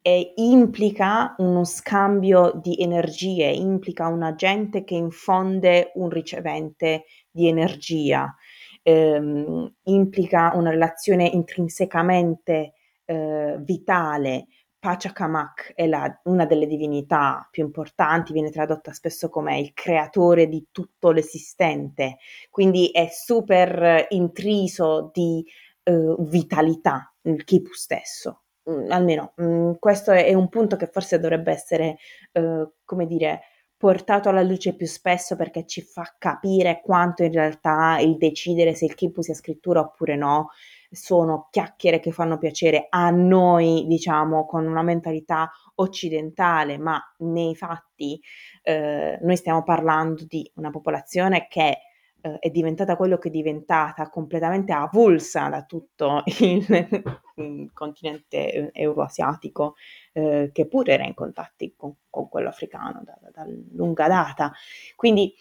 [0.07, 8.35] e implica uno scambio di energie, implica un agente che infonde un ricevente di energia,
[8.83, 12.75] ehm, implica una relazione intrinsecamente
[13.07, 14.47] eh, vitale.
[14.85, 20.67] Pachacamac è la, una delle divinità più importanti, viene tradotta spesso come il creatore di
[20.71, 22.19] tutto l'esistente,
[22.51, 25.43] quindi è super intriso di
[25.85, 28.43] eh, vitalità il Kipu stesso.
[28.69, 31.97] Mm, almeno mm, questo è, è, un punto che forse dovrebbe essere,
[32.33, 33.41] eh, come dire,
[33.79, 38.85] portato alla luce più spesso perché ci fa capire quanto in realtà il decidere se
[38.85, 40.51] il Kipu sia scrittura oppure no
[40.95, 48.21] sono chiacchiere che fanno piacere a noi, diciamo, con una mentalità occidentale, ma nei fatti
[48.63, 51.79] eh, noi stiamo parlando di una popolazione che
[52.25, 57.03] eh, è diventata quello che è diventata, completamente avulsa da tutto il
[57.75, 59.75] continente euroasiatico,
[60.13, 64.53] eh, che pure era in contatti con, con quello africano da, da, da, lunga data.
[64.97, 65.35] Quindi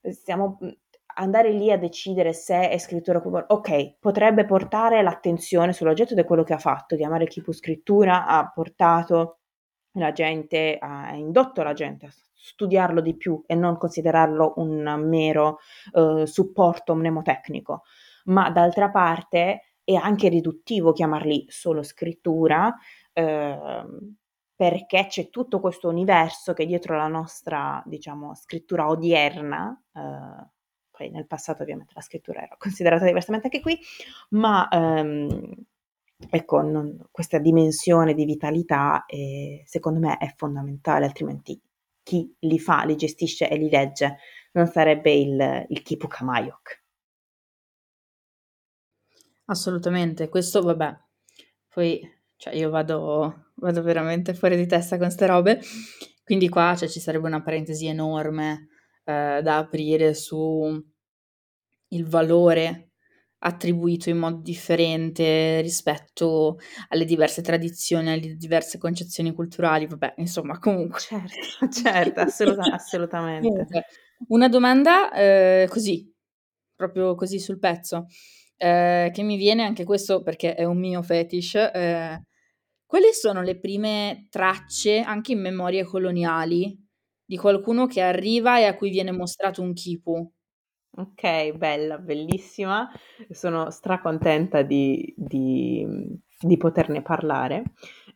[0.00, 0.58] eh, stiamo
[1.14, 6.54] andare lì a decidere se è scrittura ok, potrebbe portare l'attenzione sull'oggetto di quello che
[6.54, 9.38] ha fatto, chiamare Kipu scrittura ha portato
[9.92, 15.58] la gente, ha indotto la gente a studiarlo di più e non considerarlo un mero
[15.92, 17.82] eh, supporto mnemotecnico,
[18.24, 22.74] ma d'altra parte è anche riduttivo chiamarli solo scrittura.
[23.12, 23.84] Eh,
[24.60, 30.50] perché c'è tutto questo universo che dietro la nostra, diciamo, scrittura odierna, eh,
[31.00, 33.78] poi nel passato ovviamente la scrittura era considerata diversamente anche qui,
[34.30, 35.54] ma ehm,
[36.28, 41.58] ecco, non, questa dimensione di vitalità eh, secondo me è fondamentale, altrimenti
[42.02, 44.18] chi li fa, li gestisce e li legge
[44.52, 46.82] non sarebbe il, il Kipu Kamayok.
[49.46, 50.96] Assolutamente, questo vabbè,
[51.68, 52.00] poi
[52.36, 55.60] cioè io vado, vado veramente fuori di testa con queste robe,
[56.24, 58.68] quindi qua cioè, ci sarebbe una parentesi enorme
[59.10, 60.82] eh, da aprire su
[61.92, 62.90] il valore
[63.42, 71.00] attribuito in modo differente rispetto alle diverse tradizioni, alle diverse concezioni culturali, vabbè, insomma, comunque.
[71.00, 73.48] Certo, certo, assoluta, assolutamente.
[73.48, 73.84] Comunque,
[74.28, 76.12] una domanda eh, così,
[76.74, 78.06] proprio così sul pezzo,
[78.56, 81.54] eh, che mi viene anche questo perché è un mio fetish.
[81.54, 82.22] Eh,
[82.84, 86.76] quali sono le prime tracce, anche in memorie coloniali,
[87.30, 90.32] di qualcuno che arriva e a cui viene mostrato un kipu?
[90.96, 92.90] Ok, bella, bellissima.
[93.30, 95.86] Sono stracontenta di, di,
[96.40, 97.62] di poterne parlare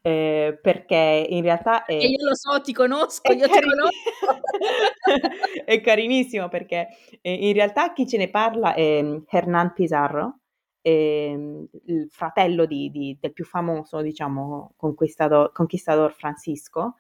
[0.03, 1.95] eh, perché in realtà è.
[1.95, 4.43] E io lo so, ti conosco, io carin- ti conosco.
[5.65, 6.89] è carinissimo perché
[7.21, 10.41] eh, in realtà chi ce ne parla è mm, Hernán Pizarro,
[10.83, 16.97] eh, il fratello di, di, del più famoso, diciamo, conquistador, conquistador Francisco.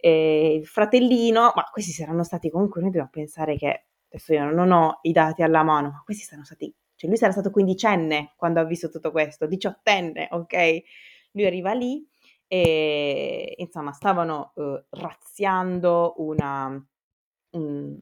[0.00, 4.98] Il fratellino, ma questi saranno stati comunque, noi dobbiamo pensare che adesso io non ho
[5.02, 8.64] i dati alla mano, ma questi sono stati, cioè lui sarà stato quindicenne quando ha
[8.64, 10.82] visto tutto questo, diciottenne, ok?
[11.32, 12.06] Lui arriva lì
[12.48, 16.68] e insomma stavano uh, razziando una,
[17.50, 17.98] un,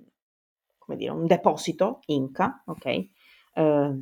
[0.79, 3.09] come dire, un deposito Inca, ok?
[3.55, 3.93] eh,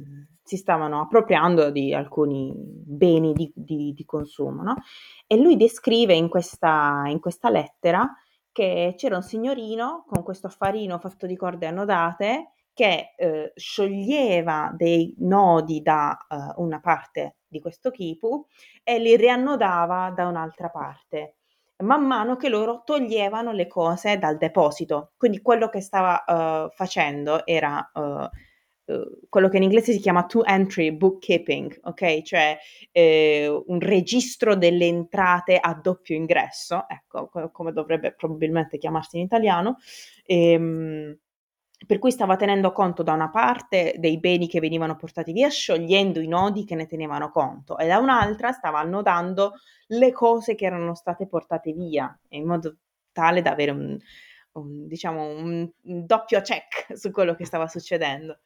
[0.42, 4.62] si stavano appropriando di alcuni beni di, di, di consumo.
[4.62, 4.76] No?
[5.26, 8.08] E lui descrive in questa, in questa lettera
[8.50, 15.14] che c'era un signorino con questo affarino fatto di corde annodate che eh, scioglieva dei
[15.18, 18.46] nodi da uh, una parte di questo kipu
[18.82, 21.36] e li riannodava da un'altra parte
[21.82, 25.12] man mano che loro toglievano le cose dal deposito.
[25.16, 28.28] Quindi quello che stava uh, facendo era uh,
[28.92, 32.22] uh, quello che in inglese si chiama two entry bookkeeping, ok?
[32.22, 32.58] Cioè
[32.90, 39.76] eh, un registro delle entrate a doppio ingresso, ecco, come dovrebbe probabilmente chiamarsi in italiano.
[40.24, 41.16] Ehm,
[41.86, 46.20] per cui stava tenendo conto da una parte dei beni che venivano portati via, sciogliendo
[46.20, 49.54] i nodi che ne tenevano conto, e da un'altra stava annodando
[49.88, 52.76] le cose che erano state portate via, in modo
[53.12, 53.98] tale da avere un,
[54.52, 58.40] un, diciamo, un, un doppio check su quello che stava succedendo.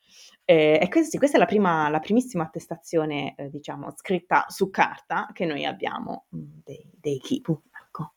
[0.44, 5.28] Eh, e questa, questa è la, prima, la primissima attestazione, eh, diciamo, scritta su carta
[5.32, 7.60] che noi abbiamo mm, dei, dei Kipu.
[7.84, 8.14] Ecco.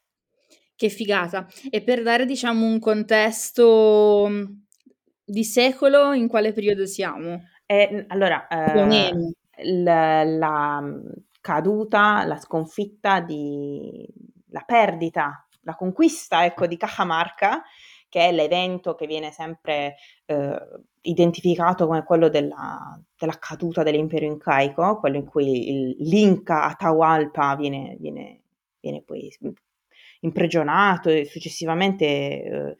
[0.75, 1.47] Che figata!
[1.69, 4.29] E per dare, diciamo, un contesto
[5.23, 7.43] di secolo in quale periodo siamo?
[7.65, 9.13] Eh, allora, eh,
[9.63, 10.83] la, la
[11.41, 14.07] caduta, la sconfitta di
[14.51, 17.63] la perdita, la conquista ecco, di Cajamarca,
[18.09, 19.95] che è l'evento che viene sempre
[20.25, 20.59] eh,
[21.01, 27.95] identificato come quello della, della, caduta dell'impero incaico, quello in cui il, l'Inca Atahualpa viene,
[27.99, 28.41] viene,
[28.79, 29.31] viene poi
[30.21, 32.75] imprigionato e successivamente eh,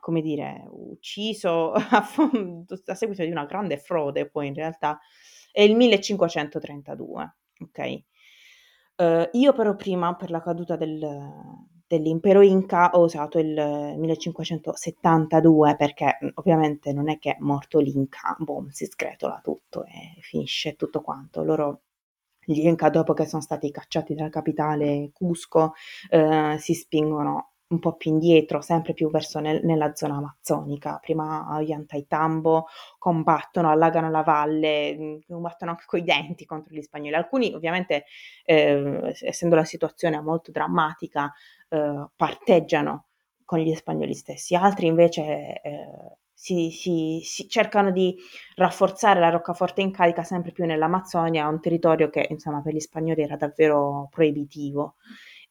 [0.00, 4.98] come dire, ucciso a, a, seguito di una grande frode, poi in realtà
[5.52, 8.02] è il 1532, ok?
[8.94, 10.98] Uh, io però prima, per la caduta del,
[11.96, 18.68] dell'impero Inca, ho usato il 1572 perché ovviamente non è che è morto l'Inca, boom,
[18.68, 21.42] si scretola tutto e finisce tutto quanto.
[21.44, 21.82] Loro
[22.44, 25.74] gli Inca, dopo che sono stati cacciati dalla capitale Cusco,
[26.08, 30.98] eh, si spingono un po' più indietro, sempre più verso nel, nella zona amazzonica.
[31.00, 32.66] Prima gli Antaitambo
[32.98, 37.14] combattono, allagano la valle, mm, combattono anche coi denti contro gli spagnoli.
[37.14, 38.04] Alcuni, ovviamente,
[38.44, 41.32] eh, essendo la situazione molto drammatica,
[41.68, 43.06] eh, parteggiano
[43.44, 45.86] con gli spagnoli stessi, altri invece eh,
[46.32, 48.16] si, si, si, cercano di
[48.56, 53.36] rafforzare la roccaforte incarica sempre più nell'Amazzonia, un territorio che insomma per gli spagnoli era
[53.36, 54.96] davvero proibitivo.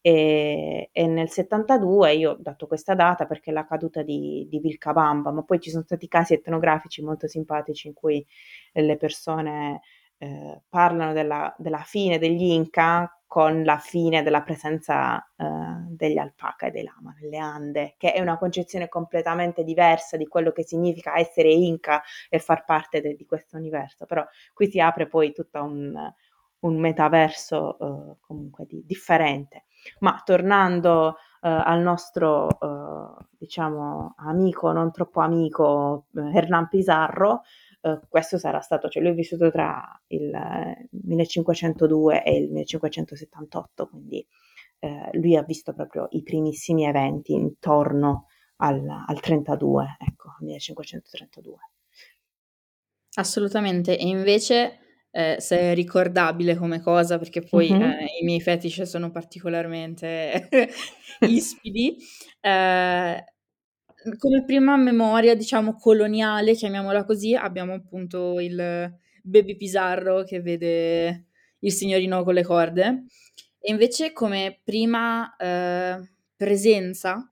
[0.02, 4.60] E, e, nel 72 io ho dato questa data perché è la caduta di, di
[4.60, 8.26] Vilcabamba, ma poi ci sono stati casi etnografici molto simpatici in cui
[8.74, 9.82] le persone
[10.18, 15.45] eh, parlano della, della, fine degli Inca con la fine della presenza eh,
[15.88, 20.52] degli alpaca e dei lama nelle Ande, che è una concezione completamente diversa di quello
[20.52, 24.06] che significa essere Inca e far parte de, di questo universo.
[24.06, 24.24] Però
[24.54, 26.14] qui si apre poi tutto un,
[26.60, 29.64] un metaverso eh, comunque di, differente.
[30.00, 37.42] Ma tornando eh, al nostro, eh, diciamo, amico, non troppo amico, eh, Hernán Pizarro,
[37.82, 40.32] eh, questo sarà stato, cioè lui è vissuto tra il
[40.92, 44.26] 1502 e il 1578, quindi
[44.80, 48.28] eh, lui ha visto proprio i primissimi eventi intorno
[48.58, 51.58] al, al 32, ecco, 1532.
[53.14, 54.80] Assolutamente, e invece
[55.12, 57.82] eh, se è ricordabile come cosa, perché poi mm-hmm.
[57.82, 60.49] eh, i miei fetish sono particolarmente
[61.28, 61.97] ispidi.
[62.39, 63.24] Eh,
[64.18, 68.91] come prima memoria, diciamo, coloniale, chiamiamola così, abbiamo appunto il
[69.22, 71.26] baby Pizarro che vede
[71.59, 73.03] il signorino con le corde.
[73.59, 75.99] E invece come prima eh,
[76.36, 77.32] presenza,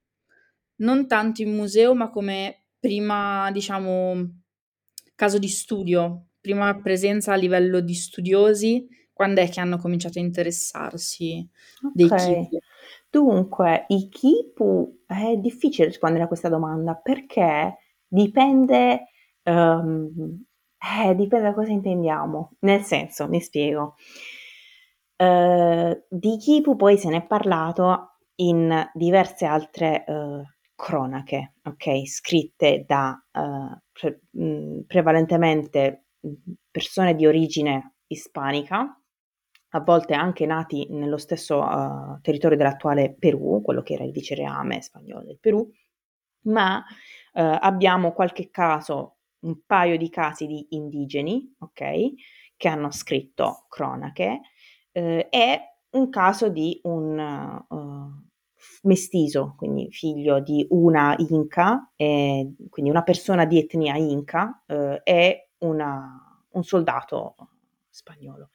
[0.77, 4.41] non tanto in museo, ma come prima, diciamo,
[5.15, 10.21] caso di studio prima presenza a livello di studiosi, quando è che hanno cominciato a
[10.21, 11.45] interessarsi
[11.93, 12.47] dei okay.
[12.47, 12.59] kipu?
[13.09, 17.77] Dunque, i kipu è difficile rispondere a questa domanda perché
[18.07, 19.07] dipende,
[19.43, 20.43] um,
[20.77, 22.53] eh, dipende da cosa intendiamo.
[22.59, 23.95] Nel senso, mi spiego.
[25.17, 30.41] Uh, di kipu poi se ne è parlato in diverse altre uh,
[30.75, 36.05] cronache, ok, scritte da uh, pre- mh, prevalentemente
[36.69, 38.99] persone di origine ispanica,
[39.73, 44.81] a volte anche nati nello stesso uh, territorio dell'attuale Perù, quello che era il vicereame
[44.81, 45.69] spagnolo del Perù,
[46.45, 46.83] ma uh,
[47.33, 52.13] abbiamo qualche caso, un paio di casi di indigeni, ok,
[52.57, 54.41] che hanno scritto cronache,
[54.91, 55.61] uh, e
[55.91, 57.67] un caso di un
[58.83, 64.63] mestizo, quindi figlio di una Inca, e, quindi una persona di etnia Inca
[65.03, 67.35] e una un soldato
[67.89, 68.49] spagnolo.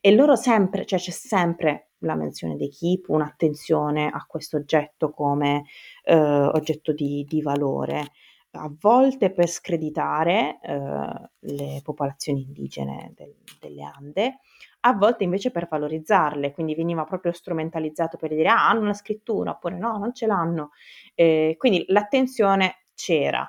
[0.00, 5.64] E loro sempre, cioè c'è sempre la menzione dei Kipu, un'attenzione a questo oggetto come
[6.04, 8.12] eh, oggetto di, di, valore,
[8.52, 14.38] a volte per screditare eh, le popolazioni indigene del, delle Ande,
[14.80, 19.52] a volte invece per valorizzarle, quindi veniva proprio strumentalizzato per dire ah, hanno una scrittura
[19.52, 20.70] oppure no, non ce l'hanno.
[21.14, 23.48] Eh, quindi l'attenzione c'era.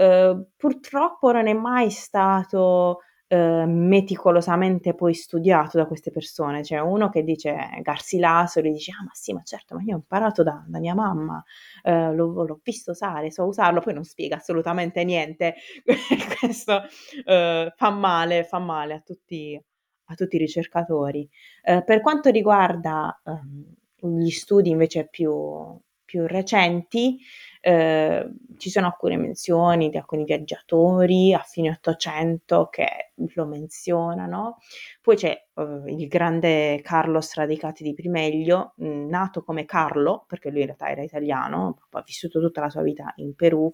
[0.00, 6.62] Eh, purtroppo non è mai stato eh, meticolosamente poi studiato da queste persone.
[6.62, 9.98] C'è uno che dice Garcilaso, e dice, ah ma sì, ma certo, ma io ho
[9.98, 11.44] imparato da, da mia mamma,
[11.82, 15.56] eh, l'ho, l'ho, visto usare, so usarlo, poi non spiega assolutamente niente.
[16.40, 16.80] Questo
[17.26, 19.62] eh, fa male, fa male a tutti,
[20.06, 21.28] a tutti i ricercatori.
[21.62, 23.74] Eh, per quanto riguarda ehm,
[24.18, 25.78] gli studi invece più,
[26.10, 27.20] più recenti,
[27.60, 34.56] eh, ci sono alcune menzioni di alcuni viaggiatori a fine Ottocento che lo menzionano.
[35.00, 40.60] Poi c'è eh, il grande Carlos Radicati di Primeglio, mh, nato come Carlo, perché lui
[40.60, 43.70] in realtà era italiano, ha vissuto tutta la sua vita in Perù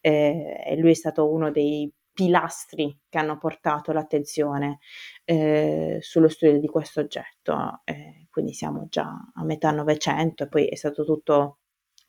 [0.00, 4.78] eh, e lui è stato uno dei pilastri che hanno portato l'attenzione
[5.24, 7.80] eh, sullo studio di questo oggetto.
[7.84, 11.58] Eh, quindi siamo già a metà Novecento e poi è stato tutto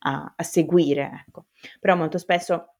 [0.02, 1.46] a, a seguire, ecco.
[1.80, 2.74] Però molto spesso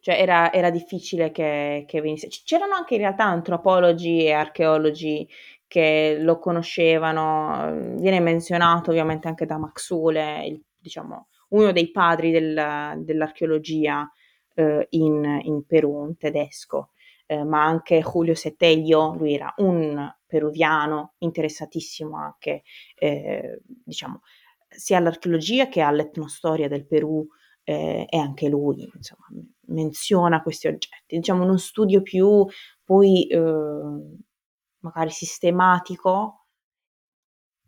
[0.00, 2.28] cioè era, era difficile che, che, venisse.
[2.44, 5.28] C'erano anche in realtà antropologi e archeologi
[5.66, 13.00] che lo conoscevano, viene menzionato ovviamente anche da Maxule, il, diciamo, uno dei padri del,
[13.04, 14.10] dell'archeologia
[14.54, 16.90] eh, in, in, Perù, un tedesco,
[17.26, 22.62] eh, ma anche Julio Setello, lui era un peruviano interessatissimo anche,
[22.96, 24.22] eh, diciamo,
[24.76, 27.26] sia all'archeologia che all'etnostoria del Perù
[27.64, 29.26] eh, e anche lui insomma,
[29.66, 31.16] menziona questi oggetti.
[31.16, 32.46] Diciamo uno studio più
[32.84, 33.40] poi eh,
[34.80, 36.46] magari sistematico.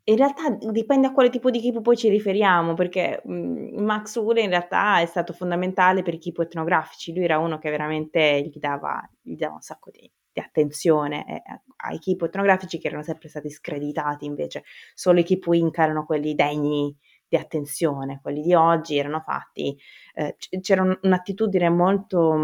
[0.07, 4.16] In realtà dipende a quale tipo di kipu poi ci riferiamo, perché mh, mm, Max
[4.16, 8.42] Ure in realtà è stato fondamentale per i kipu etnografici, lui era uno che veramente
[8.42, 11.43] gli dava, gli dava un sacco di, di attenzione eh,
[11.85, 16.35] ai kipu etnografici che erano sempre stati screditati invece, solo i kipu inca erano quelli
[16.35, 16.95] degni
[17.26, 19.78] di attenzione, quelli di oggi erano fatti,
[20.14, 22.35] eh, c'era un'attitudine molto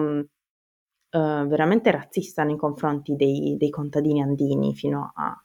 [1.11, 5.37] eh, veramente razzista nei confronti dei, dei contadini andini fino a,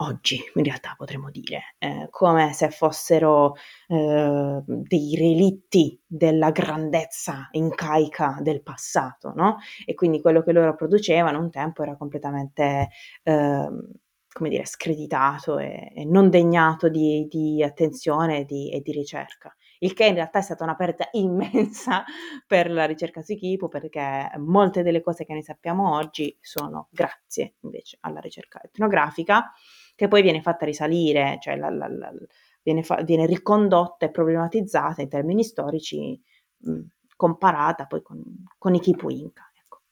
[0.00, 3.54] oggi, in realtà potremmo dire, eh, come se fossero
[3.88, 9.58] eh, dei relitti della grandezza incaica del passato, no?
[9.84, 12.88] E quindi quello che loro producevano un tempo era completamente,
[13.22, 13.68] eh,
[14.32, 19.54] come dire, screditato e, e non degnato di, di attenzione e di, e di ricerca
[19.82, 22.04] il che in realtà è stata una perdita immensa
[22.46, 27.54] per la ricerca sui Kipu, perché molte delle cose che noi sappiamo oggi sono grazie
[27.60, 29.52] invece alla ricerca etnografica
[30.00, 32.10] che poi viene fatta risalire, cioè la, la, la,
[32.62, 36.18] viene, fa, viene, ricondotta e problematizzata in termini storici,
[36.56, 36.80] mh,
[37.16, 38.22] comparata poi con,
[38.56, 39.50] con i Kipu Inca.
[39.62, 39.82] Ecco.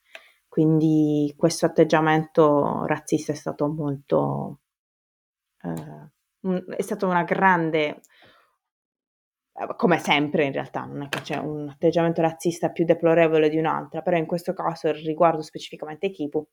[0.49, 4.61] Quindi questo atteggiamento razzista è stato molto...
[5.61, 6.11] Eh,
[6.75, 8.01] è stato una grande
[9.53, 13.59] eh, come sempre in realtà, non è che c'è un atteggiamento razzista più deplorevole di
[13.59, 16.49] un'altra, però in questo caso riguardo specificamente Kipu,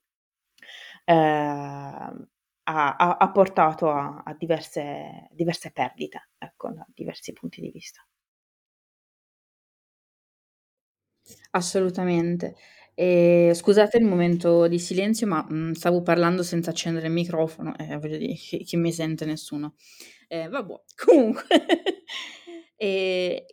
[1.05, 2.33] eh,
[2.65, 8.05] ha, ha, ha portato a, a diverse, diverse, perdite, ecco, da diversi punti di vista.
[11.51, 12.55] Assolutamente.
[12.93, 17.75] E, scusate il momento di silenzio, ma mh, mm, stavo parlando senza accendere il microfono
[17.77, 19.75] eh, voglio dire che, che, mi sente nessuno.
[20.27, 20.73] Eh, vabbè,
[21.05, 21.45] comunque.
[22.75, 23.45] e,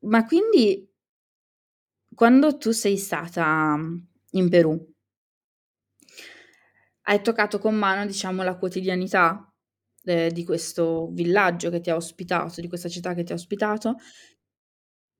[0.00, 0.88] ma quindi,
[2.14, 3.76] quando tu sei stata
[4.32, 4.76] in Perù,
[7.08, 9.50] hai toccato con mano, diciamo, la quotidianità
[10.04, 13.96] eh, di questo villaggio che ti ha ospitato, di questa città che ti ha ospitato,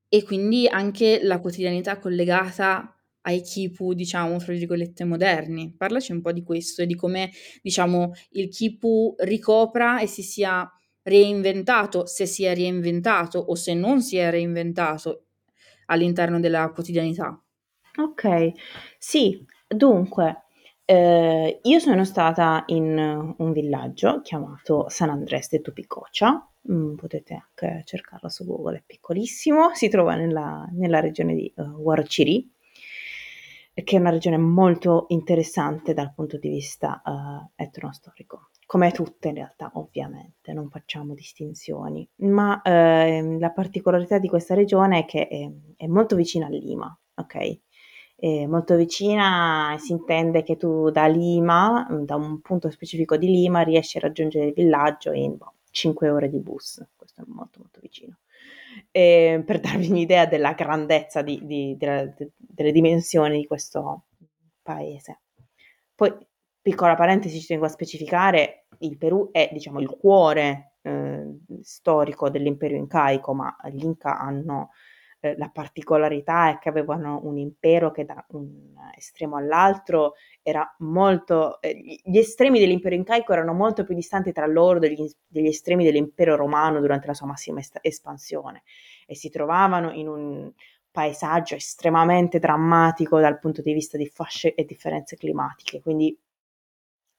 [0.06, 5.74] e quindi anche la quotidianità collegata ai kipu, diciamo, fra virgolette, moderni.
[5.74, 7.30] Parlaci un po' di questo e di come,
[7.62, 10.70] diciamo, il kipu ricopra e si sia
[11.02, 15.28] reinventato, se si è reinventato o se non si è reinventato
[15.86, 17.42] all'interno della quotidianità.
[17.96, 18.52] Ok,
[18.98, 20.47] sì, dunque,
[20.90, 27.82] eh, io sono stata in un villaggio chiamato San Andrés de Tupicocha, mm, potete anche
[27.84, 31.92] cercarlo su Google, è piccolissimo, si trova nella, nella regione di uh,
[33.74, 39.34] che è una regione molto interessante dal punto di vista uh, etnostorico, come tutte in
[39.34, 45.50] realtà ovviamente, non facciamo distinzioni, ma uh, la particolarità di questa regione è che è,
[45.76, 47.60] è molto vicina a Lima, ok?
[48.20, 53.62] Eh, molto vicina si intende che tu da Lima, da un punto specifico di Lima,
[53.62, 56.84] riesci a raggiungere il villaggio in boh, 5 ore di bus.
[56.96, 58.16] Questo è molto molto vicino.
[58.90, 64.06] Eh, per darvi un'idea della grandezza di, di, de, delle dimensioni di questo
[64.62, 65.20] paese.
[65.94, 66.12] Poi,
[66.60, 72.74] piccola parentesi, ci tengo a specificare, il Perù è diciamo il cuore eh, storico dell'impero
[72.74, 74.70] incaico, ma gli Inca hanno
[75.20, 81.60] eh, la particolarità è che avevano un impero che da un estremo all'altro era molto,
[81.60, 86.36] eh, gli estremi dell'impero incaico erano molto più distanti tra loro degli, degli estremi dell'impero
[86.36, 88.62] romano durante la sua massima est- espansione
[89.06, 90.52] e si trovavano in un
[90.90, 96.18] paesaggio estremamente drammatico dal punto di vista di fasce e differenze climatiche, quindi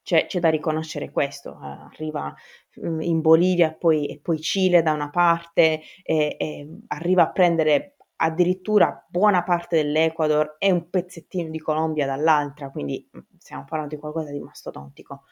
[0.10, 2.34] c'è, c'è da riconoscere questo, uh, arriva
[2.78, 7.98] um, in Bolivia poi, e poi Cile da una parte e, e arriva a prendere
[8.16, 14.02] addirittura buona parte dell'Ecuador e un pezzettino di Colombia dall'altra, quindi mm, stiamo parlando di
[14.02, 15.26] qualcosa di mastodontico.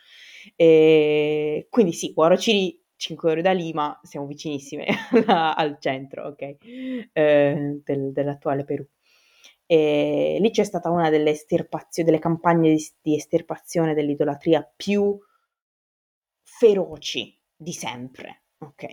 [0.55, 4.85] E quindi sì, Guarociri 5 ore da Lima, siamo vicinissime
[5.25, 6.57] al centro, ok,
[7.13, 8.85] eh, del, dell'attuale Perù.
[9.69, 11.31] E lì c'è stata una delle
[12.03, 15.19] delle campagne di, di estirpazione dell'idolatria più
[16.41, 18.83] feroci di sempre, ok?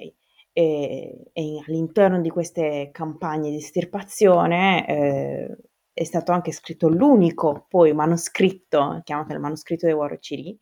[0.52, 5.56] E, e all'interno di queste campagne di estirpazione eh,
[5.92, 10.58] è stato anche scritto l'unico poi manoscritto, chiamato il manoscritto dei Warociri,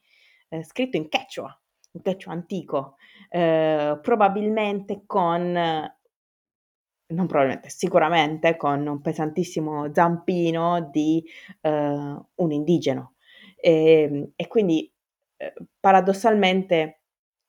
[0.50, 1.58] eh, scritto in quechua,
[1.92, 2.96] in quechua antico,
[3.30, 5.56] eh, probabilmente con
[7.12, 11.24] non probabilmente, sicuramente con un pesantissimo zampino di
[11.62, 13.14] uh, un indigeno.
[13.56, 14.92] E, ehm, e quindi
[15.36, 17.02] eh, paradossalmente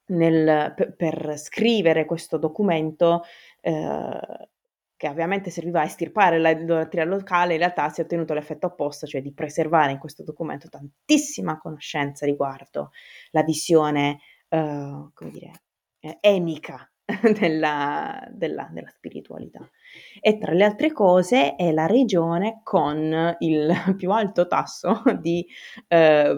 [0.08, 3.24] nel, per, per, scrivere questo documento
[3.62, 4.50] eh,
[4.96, 9.22] che ovviamente serviva a estirpare l'idolatria locale, in realtà si è ottenuto l'effetto opposto, cioè
[9.22, 12.92] di preservare in questo documento tantissima conoscenza riguardo
[13.32, 15.52] la visione, uh, come dire,
[16.00, 16.88] eh, emica
[17.40, 19.68] della, della, della, spiritualità.
[20.20, 25.46] E tra le altre cose è la regione con il più alto tasso di
[25.88, 26.38] eh,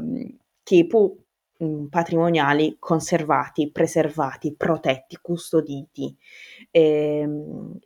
[0.63, 1.25] Kepu
[1.63, 6.15] mm, patrimoniali conservati, preservati, protetti, custoditi
[6.71, 7.27] eh,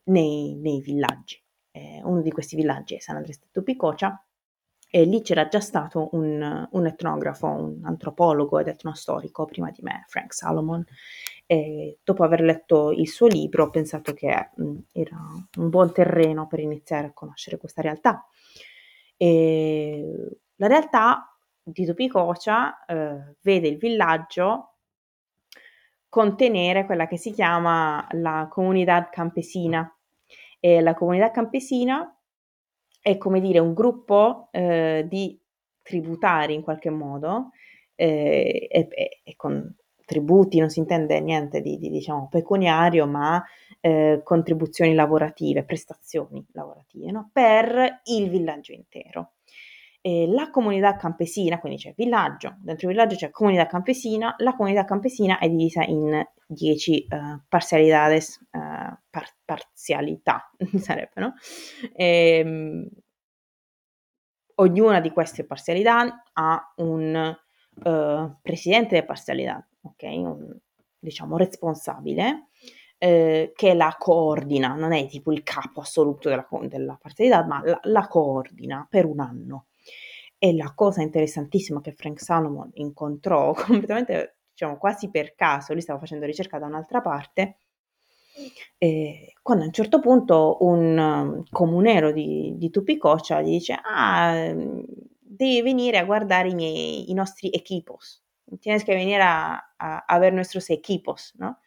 [0.03, 1.41] nei, nei, villaggi.
[1.71, 4.23] Eh, uno di questi villaggi è San Andres de Tupicocia
[4.91, 10.03] e lì c'era già stato un, un etnografo, un antropologo ed etnostorico prima di me,
[10.07, 10.83] Frank Salomon,
[11.51, 15.17] e dopo aver letto il suo libro ho pensato che mh, era
[15.57, 18.23] un buon terreno per iniziare a conoscere questa realtà.
[19.17, 24.75] E la realtà di Tupicocia eh, vede il villaggio
[26.07, 29.91] contenere quella che si chiama la comunità campesina.
[30.59, 32.15] E la comunità campesina
[33.01, 35.41] è come dire un gruppo eh, di
[35.81, 37.49] tributari in qualche modo
[37.95, 38.87] eh, e,
[39.23, 39.75] e, con
[40.10, 43.43] tributi non si intende niente di, di diciamo, pecuniario, ma
[43.80, 47.30] eh, contribuzioni lavorative, prestazioni lavorative no?
[47.32, 49.34] per il villaggio intero.
[50.01, 54.84] E la comunità campesina, quindi c'è villaggio, dentro il villaggio c'è comunità campesina, la comunità
[54.84, 60.49] campesina è divisa in 10 uh, eh, parzialidades, uh, par- parzialità
[60.80, 61.34] sarebbe, no?
[61.93, 62.88] E, um,
[64.55, 67.38] ognuna di queste parzialità ha un
[67.84, 70.03] uh, presidente delle parzialità, ok?
[70.03, 70.57] Un,
[70.99, 72.49] diciamo responsabile
[72.97, 77.80] eh, che la coordina, non è tipo il capo assoluto della, della parzialità, ma la,
[77.84, 79.67] la, coordina per un anno.
[80.38, 85.99] E la cosa interessantissima che Frank Salomon incontrò completamente, diciamo quasi per caso, lui stava
[85.99, 87.57] facendo ricerca da un'altra parte,
[88.77, 94.53] eh, quando a un certo punto un um, comunero di, di Tupicoccia gli dice, ah,
[94.53, 98.23] devi venire a guardare i, miei, i nostri equipos
[98.57, 101.59] tienes que venir a, a, a ver nuestros equipos, ¿no?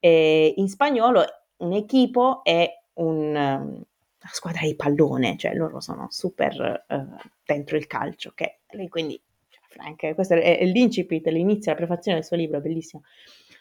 [0.00, 1.24] Eh, in spagnolo
[1.58, 7.76] un equipo è un, um, una squadra di pallone, cioè loro sono super uh, dentro
[7.76, 8.88] il calcio, ok?
[8.88, 13.02] Quindi, cioè, Frank, questo è, è l'incipit, l'inizio, la prefazione del suo libro, bellissimo.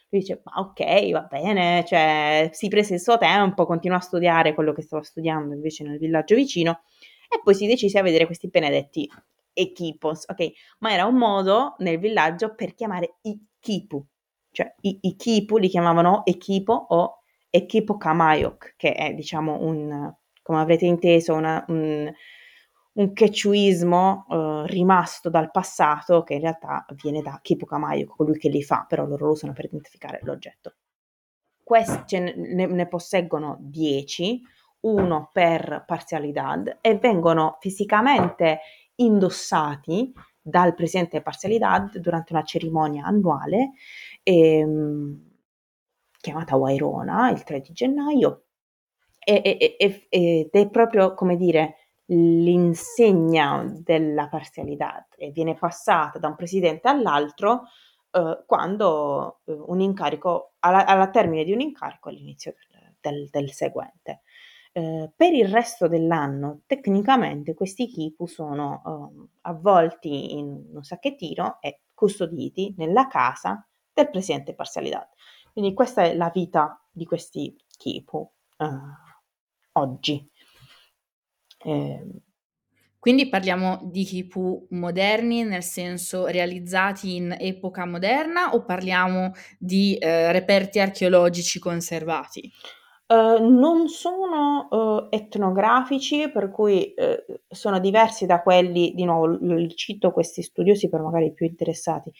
[0.09, 4.53] Lui dice, ma ok, va bene, cioè si prese il suo tempo, continuò a studiare
[4.53, 6.83] quello che stava studiando invece nel villaggio vicino
[7.27, 9.09] e poi si decise a vedere questi benedetti
[9.53, 10.51] equipos, ok?
[10.79, 14.05] Ma era un modo nel villaggio per chiamare i kipu,
[14.51, 20.85] cioè i, kipu li chiamavano equipo o equipo kamayok, che è diciamo un, come avrete
[20.85, 22.11] inteso, una, un,
[22.93, 28.49] un quechuismo uh, rimasto dal passato che in realtà viene da kipu kamayok, colui che
[28.49, 30.75] li fa, però loro lo usano per identificare l'oggetto.
[31.63, 34.41] Questi ne, ne posseggono 10,
[34.81, 38.59] uno per parzialidad e vengono fisicamente
[38.95, 43.71] indossati dal presidente Parzialidad durante una cerimonia annuale
[44.23, 45.31] ehm,
[46.19, 48.45] chiamata Wairona il 3 di gennaio
[49.19, 51.77] e, e, e, ed è proprio come dire
[52.07, 57.63] l'insegna della parzialità e viene passata da un presidente all'altro
[58.11, 63.51] eh, quando eh, un incarico, alla, alla, termine di un incarico all'inizio del, del, del
[63.51, 64.21] seguente.
[64.75, 68.81] Eh, per il resto dell'anno, tecnicamente, questi kipu sono
[69.23, 75.07] eh, avvolti in un sacchettino e custoditi nella casa del presidente parzialità.
[75.51, 78.65] Quindi questa è la vita di questi kipu eh,
[79.73, 80.27] oggi.
[81.65, 82.07] Eh,
[82.97, 90.31] quindi parliamo di kipu moderni, nel senso realizzati in epoca moderna, o parliamo di eh,
[90.31, 92.51] reperti archeologici conservati?
[93.05, 99.71] Uh, non sono uh, etnografici, per cui uh, sono diversi da quelli, di nuovo, l-
[99.75, 102.11] cito questi studiosi per magari i più interessati,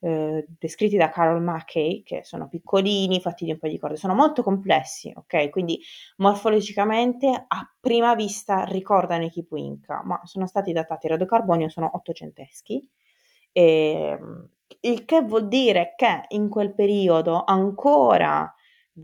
[0.00, 4.14] eh, descritti da Carol Mackey, che sono piccolini, fatti di un paio di corde, sono
[4.14, 5.50] molto complessi, ok?
[5.50, 5.78] Quindi
[6.16, 11.90] morfologicamente a prima vista ricordano i Kipu Inca, ma sono stati datati a radiocarbonio, sono
[11.92, 12.88] ottocenteschi,
[13.52, 14.18] e,
[14.80, 18.52] il che vuol dire che in quel periodo ancora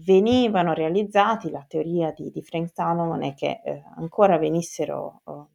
[0.05, 5.55] venivano realizzati, la teoria di, di Frank Salomon è che eh, ancora venissero eh,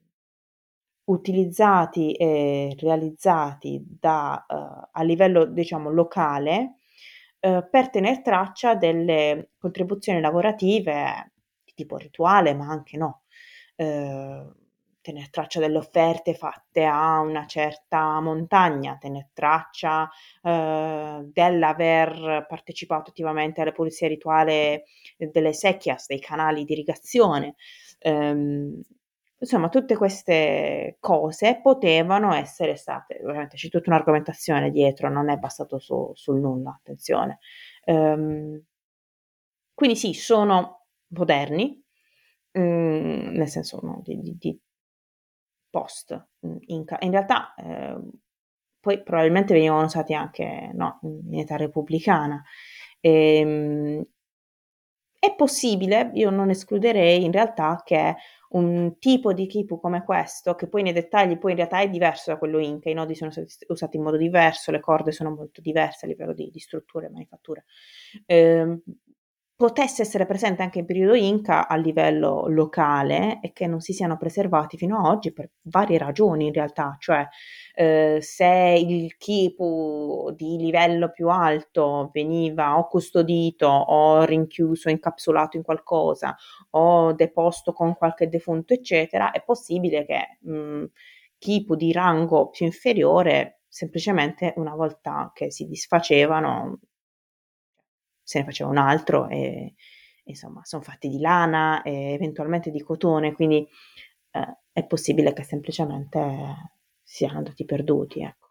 [1.05, 6.75] utilizzati e realizzati da, uh, a livello diciamo locale
[7.39, 11.31] uh, per tenere traccia delle contribuzioni lavorative
[11.63, 13.23] di tipo rituale, ma anche no.
[15.01, 20.09] Tenere traccia delle offerte fatte a una certa montagna, tenere traccia
[20.43, 24.81] eh, dell'aver partecipato attivamente alle pulizie rituali
[25.17, 27.55] delle secchias, dei canali di irrigazione.
[28.03, 28.79] Um,
[29.41, 35.79] Insomma, tutte queste cose potevano essere state, ovviamente c'è tutta un'argomentazione dietro, non è bastato
[35.79, 37.39] su, sul nulla, attenzione.
[37.85, 38.63] Um,
[39.73, 41.83] quindi sì, sono moderni,
[42.51, 44.59] um, nel senso no, di, di,
[45.71, 46.97] post mm, Inca.
[47.01, 47.97] In realtà eh,
[48.79, 52.43] poi probabilmente venivano usati anche no, in età repubblicana.
[52.99, 54.05] E, um,
[55.19, 58.15] è possibile, io non escluderei in realtà che
[58.49, 62.31] un tipo di kipu come questo, che poi nei dettagli poi in realtà è diverso
[62.31, 65.61] da quello Inca, i nodi sono stati usati in modo diverso, le corde sono molto
[65.61, 67.63] diverse a livello di, di struttura e manifattura,
[68.25, 68.79] eh,
[69.61, 74.17] potesse essere presente anche in periodo Inca a livello locale e che non si siano
[74.17, 77.27] preservati fino ad oggi per varie ragioni in realtà, cioè
[77.75, 85.63] eh, se il kipu di livello più alto veniva o custodito o rinchiuso, incapsulato in
[85.63, 86.35] qualcosa
[86.71, 90.85] o deposto con qualche defunto eccetera, è possibile che mh,
[91.37, 96.79] kipu di rango più inferiore semplicemente una volta che si disfacevano
[98.31, 99.73] se ne faceva un altro e
[100.25, 103.67] insomma sono fatti di lana e eventualmente di cotone, quindi
[104.31, 106.19] eh, è possibile che semplicemente
[107.03, 108.21] siano andati perduti.
[108.21, 108.49] Ecco.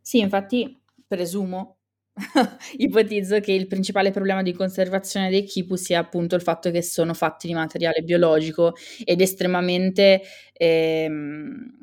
[0.00, 1.78] Sì, infatti presumo,
[2.78, 7.14] ipotizzo che il principale problema di conservazione dei kipu sia appunto il fatto che sono
[7.14, 8.74] fatti di materiale biologico
[9.04, 10.22] ed estremamente
[10.52, 11.76] ehm,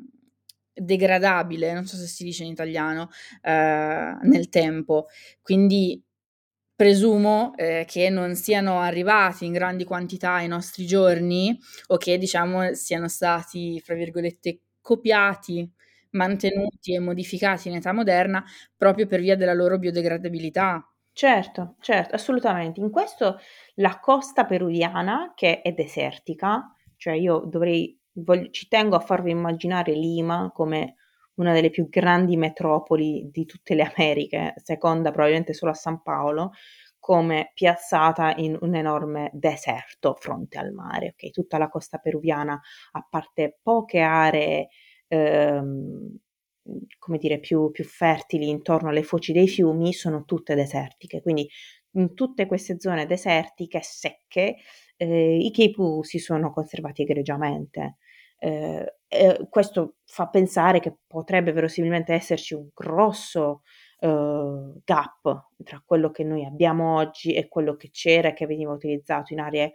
[0.78, 3.08] degradabile, non so se si dice in italiano,
[3.42, 5.06] eh, nel tempo.
[5.40, 6.02] Quindi
[6.76, 11.58] presumo eh, che non siano arrivati in grandi quantità ai nostri giorni
[11.88, 15.68] o che diciamo siano stati, fra virgolette, copiati,
[16.10, 18.44] mantenuti e modificati in età moderna
[18.76, 20.86] proprio per via della loro biodegradabilità.
[21.12, 22.80] Certo, certo, assolutamente.
[22.80, 23.38] In questo
[23.76, 29.92] la costa peruviana, che è desertica, cioè io dovrei, voglio, ci tengo a farvi immaginare
[29.92, 30.95] Lima come
[31.36, 36.52] una delle più grandi metropoli di tutte le Americhe, seconda probabilmente solo a San Paolo,
[36.98, 41.10] come piazzata in un enorme deserto fronte al mare.
[41.10, 41.30] Okay?
[41.30, 42.60] Tutta la costa peruviana,
[42.92, 44.68] a parte poche aree
[45.08, 46.18] ehm,
[46.98, 51.22] come dire, più, più fertili intorno alle foci dei fiumi, sono tutte desertiche.
[51.22, 51.48] Quindi
[51.92, 54.56] in tutte queste zone desertiche, secche,
[54.96, 57.96] eh, i kipu si sono conservati egregiamente.
[58.38, 63.62] Eh, eh, questo fa pensare che potrebbe verosimilmente esserci un grosso
[64.00, 68.72] eh, gap tra quello che noi abbiamo oggi e quello che c'era e che veniva
[68.72, 69.72] utilizzato in aree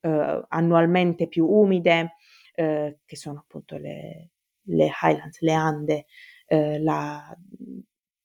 [0.00, 2.16] eh, annualmente più umide,
[2.54, 4.30] eh, che sono appunto le,
[4.66, 6.06] le Highlands, le Ande,
[6.52, 7.34] la,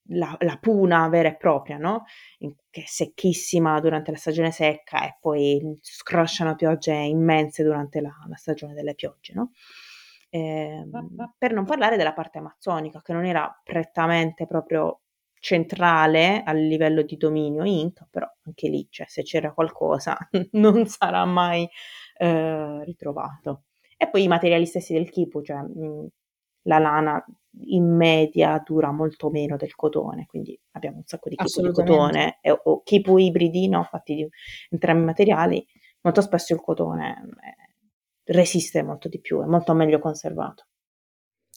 [0.09, 2.05] la, la, puna vera e propria, no?
[2.37, 8.35] che è secchissima durante la stagione secca e poi scrosciano piogge immense durante la, la
[8.35, 9.51] stagione delle piogge, no?
[10.29, 10.85] Eh,
[11.37, 15.01] per non parlare della parte amazzonica, che non era prettamente proprio
[15.39, 20.17] centrale a livello di dominio Inca, però anche lì, cioè, se c'era qualcosa,
[20.53, 21.67] non sarà mai
[22.17, 23.63] eh, ritrovato.
[23.95, 26.07] E poi i materiali stessi del kipu, cioè mh,
[26.63, 27.25] la lana
[27.65, 32.37] in media dura molto meno del cotone, quindi abbiamo un sacco di kipu di cotone
[32.41, 34.29] e, o kipu ibridi, no, fatti di
[34.69, 35.67] entrambi i materiali,
[36.01, 40.67] molto spesso il cotone eh, resiste molto di più, è molto meglio conservato.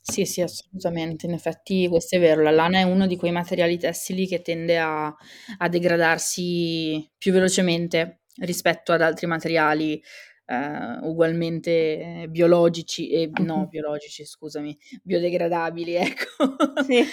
[0.02, 1.26] Sì, sì, assolutamente.
[1.26, 4.78] In effetti questo è vero, la lana è uno di quei materiali tessili che tende
[4.78, 5.14] a,
[5.58, 10.02] a degradarsi più velocemente rispetto ad altri materiali
[10.50, 16.56] eh, ugualmente biologici, e, no, biologici, scusami, biodegradabili, ecco.
[16.84, 17.04] Sì.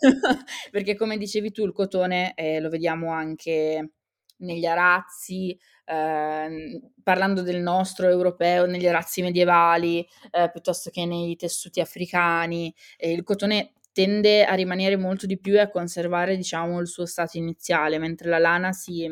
[0.70, 3.92] Perché come dicevi tu, il cotone eh, lo vediamo anche
[4.40, 11.80] negli arazzi, eh, parlando del nostro europeo, negli arazzi medievali, eh, piuttosto che nei tessuti
[11.80, 12.72] africani.
[12.98, 17.06] Eh, il cotone tende a rimanere molto di più e a conservare, diciamo, il suo
[17.06, 19.08] stato iniziale, mentre la lana si,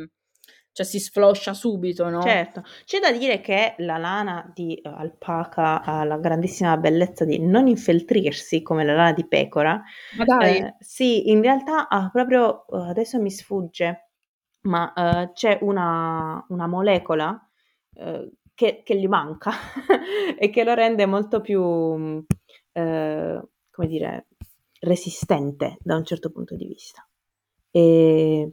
[0.76, 2.20] cioè si sfloscia subito, no?
[2.20, 7.38] Certo, c'è da dire che la lana di uh, alpaca ha la grandissima bellezza di
[7.38, 9.82] non infeltrirsi come la lana di pecora.
[10.18, 10.58] Ma dai!
[10.58, 14.10] Eh, sì, in realtà ha proprio, uh, adesso mi sfugge,
[14.64, 17.40] ma uh, c'è una, una molecola
[18.54, 19.52] che, che, gli manca
[20.38, 22.26] e che lo rende molto più, come
[23.86, 24.26] dire,
[24.80, 27.08] resistente da un certo punto di vista.
[27.70, 28.52] E,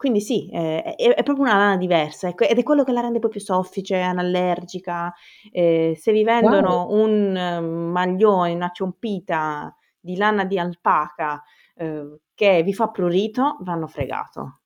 [0.00, 3.02] quindi sì, è, è, è, proprio una lana diversa ecco, ed è quello che la
[3.02, 5.12] rende poi più soffice, anallergica.
[5.52, 7.02] Eh, se vi vendono wow.
[7.04, 11.42] un um, maglione, una ciompita di lana di alpaca
[11.74, 14.60] eh, che vi fa prurito, vanno fregato.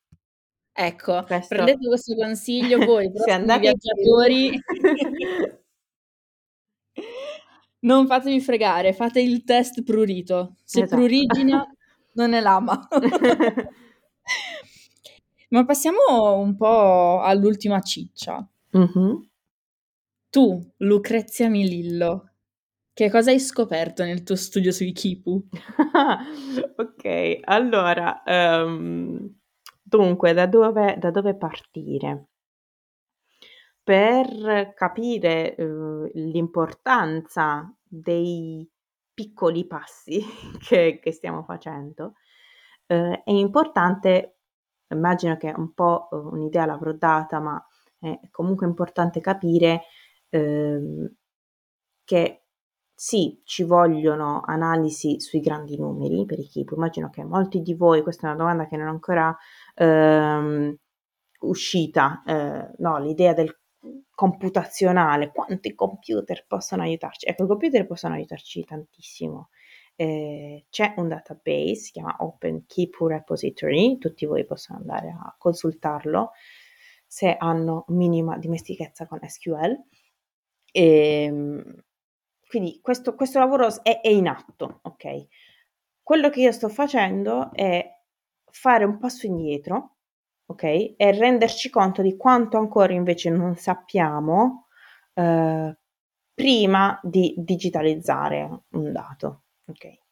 [0.71, 1.53] Ecco, questo...
[1.53, 4.57] prendete questo consiglio voi, prossimi viaggiatori.
[7.83, 10.55] non fatevi fregare, fate il test prurito.
[10.63, 10.95] Se esatto.
[10.95, 11.69] prurigina
[12.15, 12.87] non è lama.
[15.55, 18.45] Ma passiamo un po' all'ultima ciccia.
[18.77, 19.15] Mm-hmm.
[20.29, 22.31] Tu, Lucrezia Milillo,
[22.91, 25.47] che cosa hai scoperto nel tuo studio sui Kipu?
[26.75, 29.33] ok, allora, um,
[29.81, 32.27] dunque, da dove, da dove, partire?
[33.81, 38.69] Per capire uh, l'importanza dei
[39.13, 40.21] piccoli passi
[40.59, 42.15] che, che stiamo facendo,
[42.87, 44.34] uh, è importante
[44.89, 47.63] immagino che un po' eh, un'idea l'avrò data, ma
[47.99, 49.83] è comunque importante capire
[50.29, 51.11] eh,
[52.03, 52.45] che
[52.93, 56.49] sì, ci vogliono analisi sui grandi numeri per i.
[56.71, 59.35] Immagino che molti di voi, questa è una domanda che non è ancora
[59.75, 60.75] ehm,
[61.41, 63.53] uscita, eh, no, l'idea del
[64.11, 67.27] computazionale, quanti computer possono aiutarci?
[67.27, 69.49] Ecco, i computer possono aiutarci tantissimo
[69.95, 76.31] eh, c'è un database, si chiama Open Keep Repository, tutti voi possono andare a consultarlo
[77.07, 79.83] se hanno minima dimestichezza con SQL.
[80.71, 81.83] E, ehm,
[82.47, 85.27] quindi questo, questo lavoro è, è in atto, ok?
[86.01, 87.89] Quello che io sto facendo è
[88.51, 89.97] fare un passo indietro,
[90.47, 90.63] ok?
[90.63, 94.67] E renderci conto di quanto ancora invece non sappiamo
[95.13, 95.77] eh,
[96.33, 99.44] prima di digitalizzare un dato.
[99.67, 100.03] Ok.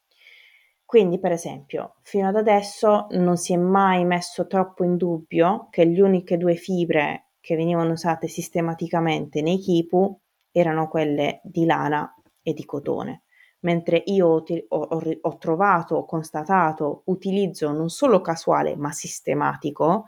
[0.84, 5.84] Quindi, per esempio, fino ad adesso non si è mai messo troppo in dubbio che
[5.84, 10.18] le uniche due fibre che venivano usate sistematicamente nei kipu
[10.50, 13.24] erano quelle di lana e di cotone,
[13.60, 20.06] mentre io ho, ho, ho trovato, ho constatato utilizzo non solo casuale ma sistematico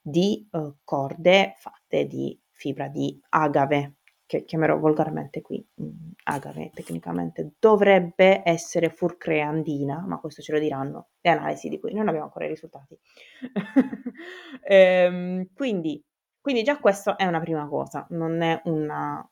[0.00, 3.96] di uh, corde fatte di fibra di agave,
[4.30, 11.08] che chiamerò volgarmente qui mm, agave tecnicamente, dovrebbe essere furcreandina, ma questo ce lo diranno
[11.20, 12.96] le analisi di cui non abbiamo ancora i risultati.
[14.62, 16.00] ehm, quindi,
[16.40, 19.28] quindi già questo è una prima cosa, non è una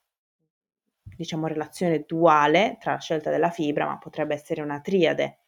[1.17, 5.43] diciamo relazione duale tra la scelta della fibra, ma potrebbe essere una triade.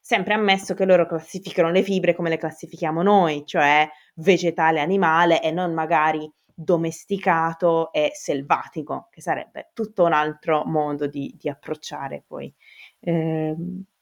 [0.00, 5.52] Sempre ammesso che loro classificano le fibre come le classifichiamo noi, cioè vegetale, animale e
[5.52, 6.28] non magari
[6.58, 12.52] domesticato e selvatico, che sarebbe tutto un altro modo di, di approcciare poi
[13.00, 13.54] eh,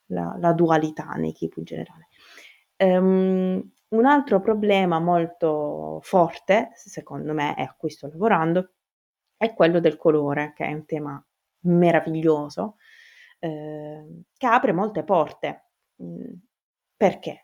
[0.07, 2.09] la, la, dualità nei kipu in generale.
[2.76, 8.74] Um, un altro problema molto forte, secondo me, e a cui sto lavorando,
[9.36, 11.24] è quello del colore, che è un tema
[11.62, 12.76] meraviglioso,
[13.40, 15.64] eh, che apre molte porte.
[16.02, 16.34] Mm,
[16.96, 17.43] perché?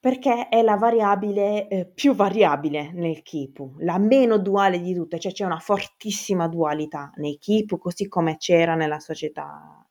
[0.00, 5.30] Perché è la variabile eh, più variabile nel Kipu, la meno duale di tutte, cioè
[5.30, 9.86] c'è una fortissima dualità nei Kipu, così come c'era nella società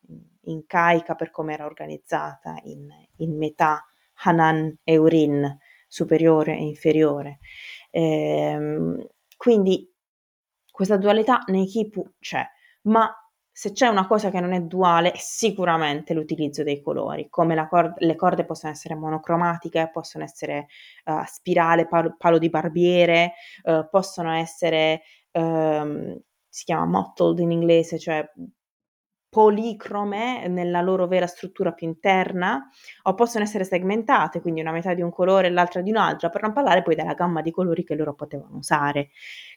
[0.46, 2.88] incaica per come era organizzata in,
[3.18, 3.86] in metà
[4.24, 5.58] Hanan e Urin,
[5.88, 7.40] superiore e inferiore.
[7.92, 9.08] Ehm,
[9.38, 9.94] quindi
[10.72, 12.44] questa dualità nei Kipu c'è,
[12.84, 13.14] ma
[13.60, 18.00] se c'è una cosa che non è duale è sicuramente l'utilizzo dei colori, come cord-
[18.00, 20.68] le corde possono essere monocromatiche, possono essere
[21.04, 23.34] uh, spirale, palo, palo, di barbiere,
[23.64, 25.02] uh, possono essere,
[25.32, 28.26] um, si chiama mottled in inglese, cioè
[29.28, 32.66] policrome nella loro vera struttura più interna
[33.04, 36.30] o possono essere segmentate, quindi una metà di un colore e l'altra di un altro,
[36.30, 39.10] per non parlare poi della gamma di colori che loro potevano usare.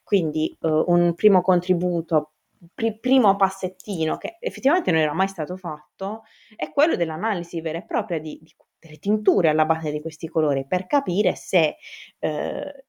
[0.02, 2.32] Quindi uh, un primo contributo
[2.72, 6.22] pr- primo passettino che effettivamente non era mai stato fatto
[6.56, 10.66] è quello dell'analisi vera e propria di, di, delle tinture alla base di questi colori
[10.66, 11.76] per capire se
[12.18, 12.84] eh,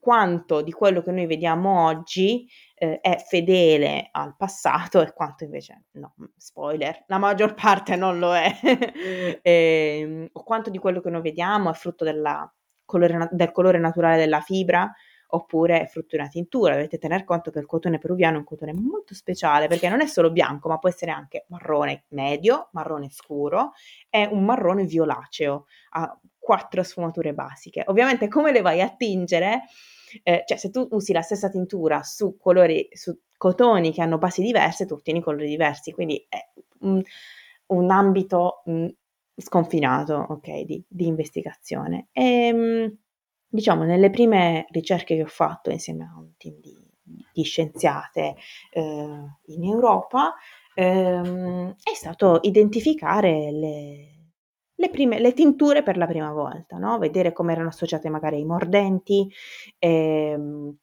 [0.00, 5.84] quanto di quello che noi vediamo oggi eh, è fedele al passato e quanto invece
[5.92, 11.10] no, spoiler, la maggior parte non lo è, e, ehm, o quanto di quello che
[11.10, 12.52] noi vediamo è frutto della,
[12.84, 14.92] colore, del colore naturale della fibra
[15.28, 16.74] oppure una tintura.
[16.74, 20.06] Dovete tener conto che il cotone peruviano è un cotone molto speciale perché non è
[20.06, 23.72] solo bianco, ma può essere anche marrone medio, marrone scuro
[24.08, 25.66] e un marrone violaceo.
[25.90, 27.84] Ha quattro sfumature basiche.
[27.86, 29.62] Ovviamente come le vai a tingere?
[30.22, 34.40] Eh, cioè se tu usi la stessa tintura su colori, su cotoni che hanno basi
[34.42, 36.38] diverse, tu ottieni colori diversi, quindi è
[36.80, 37.02] un,
[37.66, 38.86] un ambito mh,
[39.36, 42.08] sconfinato, ok, di, di investigazione.
[42.12, 42.98] E, ehm,
[43.48, 46.76] diciamo, nelle prime ricerche che ho fatto insieme a un team di,
[47.32, 48.36] di scienziate
[48.70, 50.34] eh, in Europa,
[50.74, 54.30] ehm, è stato identificare le,
[54.74, 56.98] le, prime, le tinture per la prima volta, no?
[56.98, 59.30] vedere come erano associate magari ai mordenti.
[59.78, 60.76] Ehm,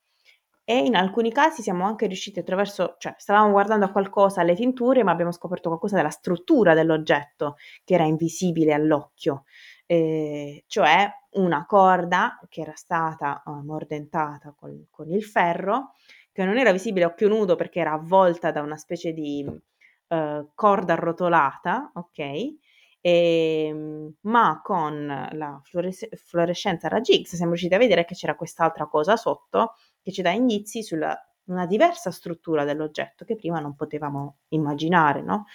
[0.68, 5.03] e in alcuni casi siamo anche riusciti attraverso, cioè stavamo guardando a qualcosa alle tinture,
[5.03, 9.43] ma abbiamo scoperto qualcosa della struttura dell'oggetto che era invisibile all'occhio
[9.86, 15.94] eh, cioè una corda che era stata uh, mordentata con, con, il ferro,
[16.32, 20.50] che non era visibile a occhio nudo perché era avvolta da una specie di uh,
[20.54, 22.20] corda arrotolata, ok?
[22.20, 28.36] E, ehm, ma con la fluores- fluorescenza raggi X siamo riusciti a vedere che c'era
[28.36, 31.16] quest'altra cosa sotto che ci dà indizi sulla
[31.46, 35.46] una diversa struttura dell'oggetto che prima non potevamo immaginare, no?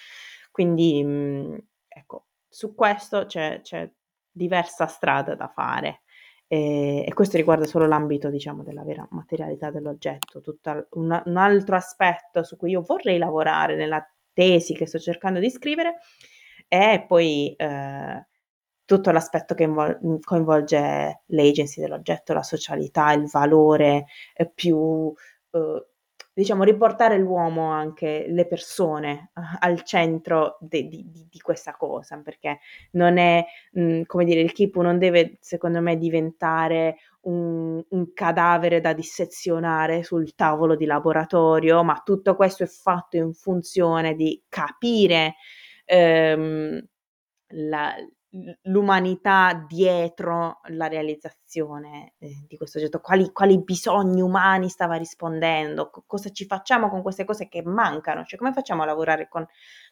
[0.51, 1.57] Quindi, mm,
[1.89, 3.91] ecco, su questo c'è, c'è
[4.31, 6.03] diversa strada da fare.
[6.47, 10.41] E, questo riguarda solo l'ambito, diciamo, della vera materialità dell'oggetto.
[10.41, 15.39] Tutto un, un altro aspetto su cui io vorrei lavorare nella tesi che sto cercando
[15.39, 15.99] di scrivere
[16.67, 18.27] è poi eh,
[18.85, 25.13] tutto l'aspetto che invol- coinvolge l'agency dell'oggetto, la socialità, il valore eh, più
[25.53, 25.90] eh,
[26.41, 32.19] diciamo, riportare l'uomo, anche le persone, uh, al centro de, di, di, di, questa cosa,
[32.25, 32.61] perché
[32.93, 38.13] non è, mh, mm, come dire, il Kipu non deve, secondo me, diventare un, un,
[38.15, 44.43] cadavere da dissezionare sul tavolo di laboratorio, ma tutto questo è fatto in funzione di
[44.49, 45.35] capire
[45.85, 46.83] ehm,
[47.49, 47.95] la,
[48.63, 56.05] l'umanità dietro la realizzazione eh, di questo oggetto, quali, quali, bisogni umani stava rispondendo, co-
[56.07, 59.45] cosa ci facciamo con queste cose che mancano, cioè come facciamo a lavorare con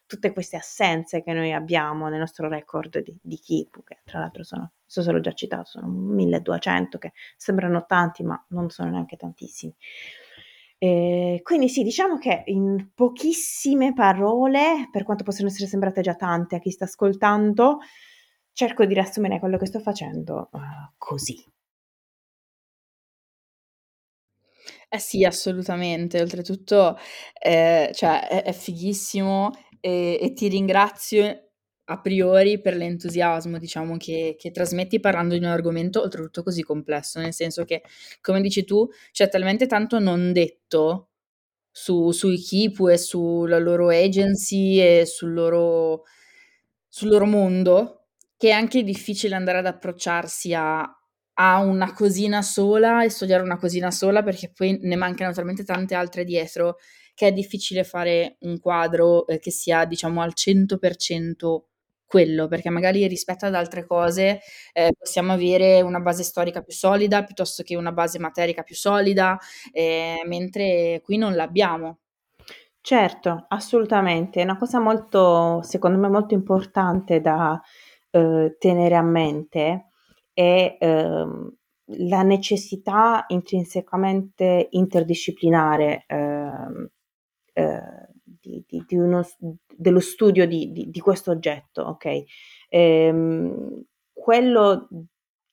[0.05, 4.43] tutte queste assenze che noi abbiamo nel nostro record di, di Kipu, che tra l'altro
[4.43, 9.17] sono, so se l'ho già citato, sono 1200, che sembrano tanti ma non sono neanche
[9.17, 9.75] tantissimi.
[10.81, 16.55] Eh, quindi sì, diciamo che in pochissime parole, per quanto possono essere sembrate già tante
[16.55, 17.79] a chi sta ascoltando,
[18.59, 20.59] cerco di riassumere quello che sto facendo uh,
[20.97, 21.41] così.
[24.89, 26.19] Eh sì, assolutamente.
[26.19, 26.97] Oltretutto,
[27.41, 31.51] eh, cioè, è, è fighissimo e, e, ti ringrazio
[31.85, 37.19] a priori per l'entusiasmo, diciamo, che, che, trasmetti parlando di un argomento oltretutto così complesso,
[37.19, 37.83] nel senso che,
[38.19, 41.11] come dici tu, c'è talmente tanto non detto
[41.71, 46.03] su, sui Kipu e sulla loro agency e sul loro,
[46.89, 47.98] sul loro mondo
[48.39, 53.57] che è anche difficile andare ad approcciarsi a, a una cosina sola e studiare una
[53.57, 56.77] cosina sola perché poi ne mancano talmente tante altre dietro
[57.15, 61.65] che è difficile fare un quadro eh, che sia diciamo al 100%
[62.05, 64.39] quello, perché magari rispetto ad altre cose
[64.71, 69.37] eh, possiamo avere una base storica più solida piuttosto che una base materica più solida,
[69.73, 71.99] eh, mentre qui non l'abbiamo.
[72.81, 77.61] Certo, assolutamente, è una cosa molto, secondo me, molto importante da,
[78.11, 79.89] eh, tenere a mente
[80.33, 81.53] è ehm,
[81.97, 86.89] la necessità intrinsecamente interdisciplinare ehm,
[87.53, 87.81] eh,
[88.23, 89.23] di, di, di uno,
[89.75, 92.23] dello studio di, questo oggetto, ok?
[92.69, 93.83] Ehm,
[94.13, 94.87] quello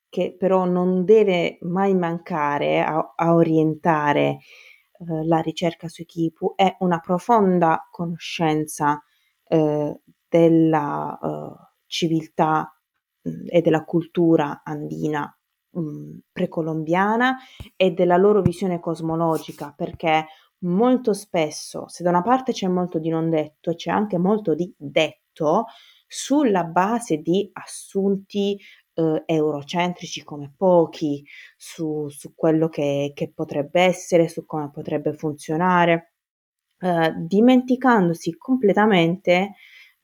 [0.09, 4.39] che però non deve mai mancare a, a orientare
[4.99, 9.03] eh, la ricerca sui Kipu è una profonda conoscenza
[9.49, 11.55] eh, della uh,
[11.87, 12.71] civiltà
[13.23, 15.31] e della cultura andina
[16.33, 17.37] precolombiana
[17.77, 20.27] e della loro visione cosmologica, perché
[20.61, 24.73] molto spesso, se da una parte c'è molto di non detto, c'è anche molto di
[24.77, 25.67] detto
[26.07, 28.59] sulla base di assunti
[28.95, 31.25] eh, eurocentrici come pochi,
[31.57, 36.15] su, su quello che, che, potrebbe essere, su come potrebbe funzionare,
[36.79, 39.55] eh, dimenticandosi completamente,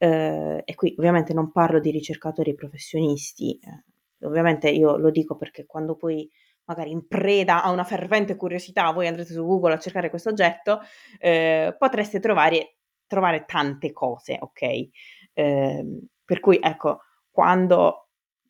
[0.03, 5.65] eh, e qui ovviamente non parlo di ricercatori professionisti, eh, ovviamente io lo dico perché
[5.65, 6.29] quando poi
[6.65, 10.81] magari in preda a una fervente curiosità, voi andrete su Google a cercare questo oggetto,
[11.21, 14.89] eh, potreste trovare, trovare, tante cose, ok?
[15.35, 18.09] Eh, per cui ecco, quando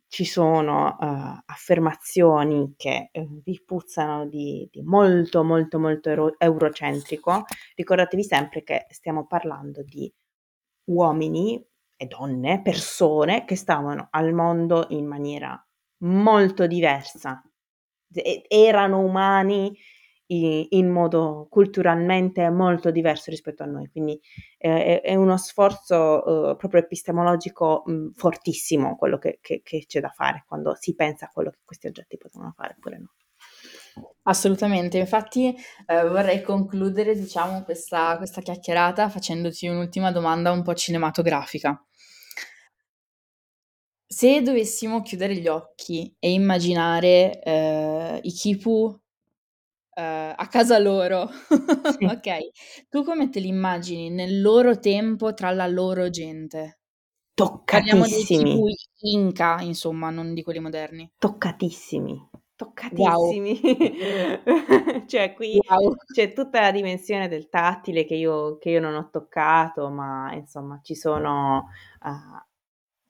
[0.09, 7.45] ci sono uh, affermazioni che uh, vi puzzano di, di, molto, molto, molto ero- eurocentrico,
[7.75, 10.13] ricordatevi sempre che stiamo parlando di
[10.85, 11.65] uomini
[11.97, 15.65] e donne, persone che stavano al mondo in maniera
[15.99, 17.43] molto diversa
[18.49, 19.77] erano umani
[20.35, 24.19] in modo culturalmente molto diverso rispetto a noi, quindi
[24.57, 30.09] eh, è uno sforzo eh, proprio epistemologico mh, fortissimo quello che, che, che, c'è da
[30.09, 33.13] fare quando si pensa a quello che questi oggetti potevano fare oppure no.
[34.25, 35.55] Assolutamente, infatti
[35.87, 41.83] eh, vorrei concludere diciamo questa, questa chiacchierata facendoti un'ultima domanda un po' cinematografica.
[44.07, 49.01] Se dovessimo chiudere gli occhi e immaginare, ehm, i Kipu,
[49.95, 51.29] ehm, a casa loro,
[51.99, 52.05] Sì.
[52.05, 52.51] okay,
[52.89, 56.81] tu come te li immagini nel loro tempo tra la loro gente?
[57.69, 58.75] Parliamo dei Kipu Toccatissimi.
[59.05, 61.11] Inca, insomma, non di quelli moderni.
[61.19, 62.29] Toccatissimi,
[62.63, 63.31] Wow.
[63.31, 63.61] toccatissimi.
[65.07, 65.95] Cioè qui Wow.
[66.13, 70.81] c'è tutta la dimensione del tattile che io che io non ho toccato, ma insomma
[70.83, 71.69] ci sono,
[72.05, 72.43] uhm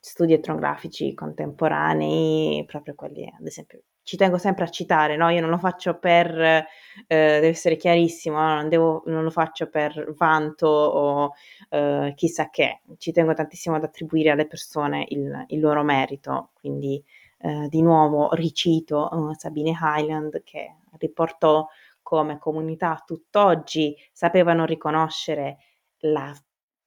[0.05, 5.29] studi etnografici contemporanei, proprio quelli, ad esempio, ci tengo sempre a citare, no?
[5.29, 6.67] Io non lo faccio per, eh,
[7.07, 8.55] deve essere chiarissimo, no?
[8.57, 11.33] non, devo, non, lo faccio per vanto o
[11.69, 17.01] eh, chissà che, ci tengo tantissimo ad attribuire alle persone il, il loro merito, quindi
[17.45, 21.67] eh, di nuovo ricito uh, Sabine Highland che riportò
[22.01, 25.59] come comunità tutt'oggi sapevano riconoscere
[26.03, 26.33] la,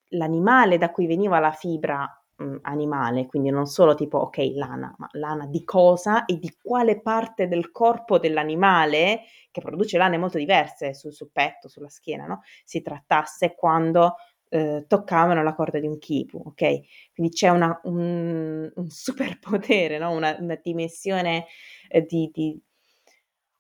[0.10, 5.08] l'animale da cui veniva la fibra mh, animale, quindi non solo tipo, ok, lana, ma
[5.14, 10.94] lana di cosa e di quale parte del corpo dell'animale, che produce lane molto diverse
[10.94, 12.42] sul, sul petto, sulla schiena, no?
[12.64, 14.16] si trattasse quando
[14.50, 16.82] eh, toccavano la corda di un kipu, ok?
[17.14, 20.12] Quindi c'è una, un, un superpotere, no?
[20.12, 21.46] una, una dimensione
[21.90, 22.60] eh, di, di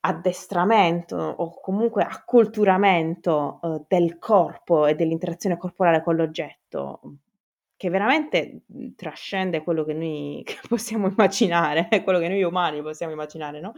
[0.01, 7.01] addestramento o comunque acculturamento eh, del corpo e dell'interazione corporale con l'oggetto
[7.77, 13.59] che veramente mhmm, trascende quello che noi possiamo immaginare, quello che noi umani possiamo immaginare,
[13.59, 13.73] no,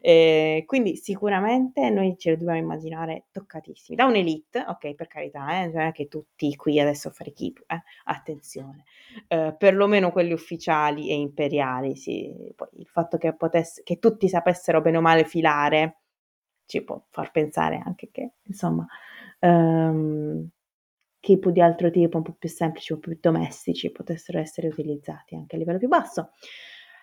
[0.00, 3.96] ehm, quindi sicuramente noi ce lo dobbiamo immaginare toccatissimi.
[3.96, 7.82] Da un'élite, okay, per carità, eh, non è che tutti qui adesso fare kipu, eh,
[8.04, 8.84] attenzione.
[9.28, 12.32] Uhm, perlomeno quelli ufficiali e imperiali, sì.
[12.54, 15.96] Poi il fatto che potess che tutti sapessero bene o male filare,
[16.66, 18.86] ci può far pensare anche che, insomma,
[21.20, 25.34] chip di altro tipo, un po' più semplici, un po' più domestici, potessero essere utilizzati
[25.36, 26.32] anche a livello più basso.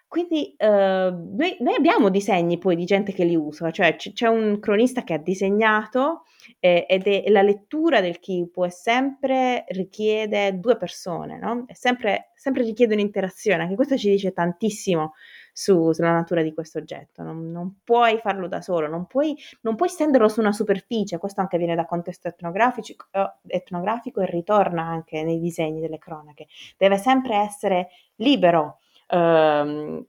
[0.07, 4.27] Quindi uh, noi, noi, abbiamo disegni poi di gente che li usa, cioè c- c'è
[4.27, 6.23] un cronista che ha disegnato
[6.59, 11.65] eh, ed è la lettura del Kipu è sempre richiede due persone, no?
[11.73, 15.11] Sempre, sempre richiede un'interazione, anche questo ci dice tantissimo
[15.57, 19.75] su, sulla natura di questo oggetto, non, non puoi farlo da solo, non puoi, non
[19.75, 23.07] puoi, stenderlo su una superficie, questo anche viene da contesto etnografico,
[23.47, 26.45] etnografico e ritorna anche nei disegni delle cronache,
[26.77, 30.05] deve sempre essere libero, ehm,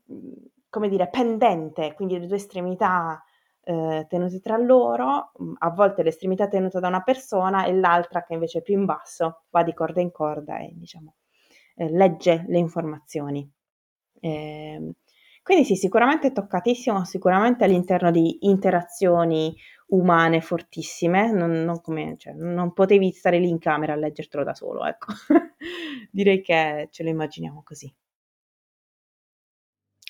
[0.69, 3.25] come dire, pendente, quindi le due estremità
[3.63, 8.59] eh, tenute tra loro, a volte l'estremità tenuta da una persona e l'altra che invece
[8.59, 11.15] è più in basso va di corda in corda e diciamo
[11.77, 13.51] eh, legge le informazioni.
[14.21, 14.93] Eh,
[15.49, 19.57] quindi sì, sicuramente toccatissimo, sicuramente all'interno di interazioni
[19.87, 24.55] umane fortissime, non, non, come, cioè, non potevi stare lì in camera a leggertelo da
[24.55, 25.15] solo, ecco.
[26.13, 27.91] Direi che ce lo immaginiamo così.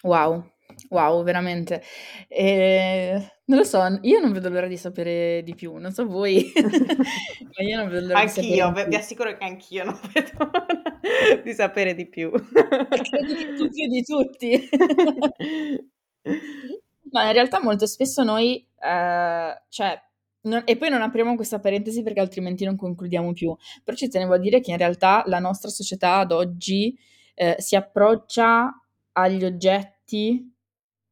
[0.02, 0.44] Wow,
[0.90, 1.82] Wow, veramente.
[2.28, 6.52] Ehm, non lo so, io non vedo l'ora di sapere di più, non so voi,
[7.56, 10.87] ma io non vedo l'ora di sapere Anch'io, vi assicuro che anch'io non vedo l'ora
[11.44, 12.30] di sapere di più.
[12.30, 14.68] Credo che tu più di tutti.
[17.10, 20.00] Ma in realtà molto spesso noi, ehm, cioè
[20.42, 24.34] no e poi non apriamo questa parentesi perché altrimenti non concludiamo più, però ci tenevo
[24.34, 26.96] a dire che in realtà la nostra società ad oggi,
[27.34, 28.70] ehm, si approccia
[29.12, 30.52] agli oggetti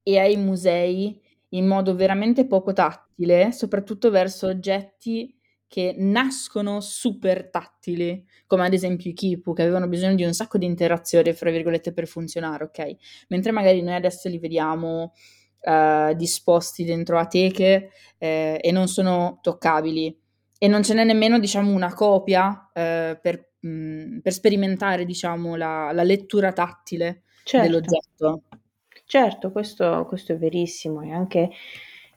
[0.03, 5.36] e ai musei in modo veramente poco tattile, soprattutto verso oggetti
[5.69, 10.59] che nascono super tattili, come ad esempio i quipu, che avevano bisogno di un sacco
[10.59, 12.97] di "interazione" fra virgolette per funzionare, okay,
[13.29, 15.13] mentre magari noi adesso li vediamo,
[15.61, 20.17] ehm, disposti dentro a teche, ehm, e non sono toccabili.
[20.59, 25.91] E non ce n'è nemmeno diciamo una copia, ehm, per mhmm, per sperimentare diciamo la
[25.93, 27.69] la lettura tattile Certo.
[27.69, 28.43] dell'oggetto.
[29.05, 31.51] Certo, questo questo è verissimo e anche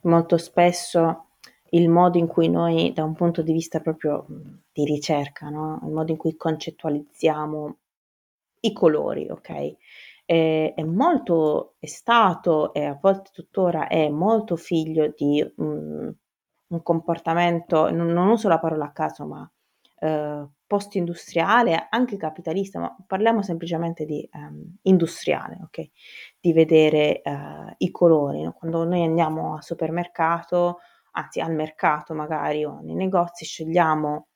[0.02, 1.29] molto spesso
[1.70, 4.26] il modo in cui noi da un punto di vista proprio,
[4.72, 7.76] di ricerca, no, il modo in cui concettualizziamo
[8.62, 9.76] i colori, okay,
[10.26, 16.14] ehm, è molto è stato e a volte tuttora è molto figlio di, mhmm,
[16.68, 19.50] un comportamento, non non uso la parola a caso, ma,
[20.00, 25.90] ehm, post-industriale, anche capitalista, ma parliamo semplicemente di, ehm, industriale, okay,
[26.40, 30.78] di vedere, ehm, i colori, no, quando noi andiamo al supermercato,
[31.12, 34.26] anzi al mercato magari o nei negozi, scegliamo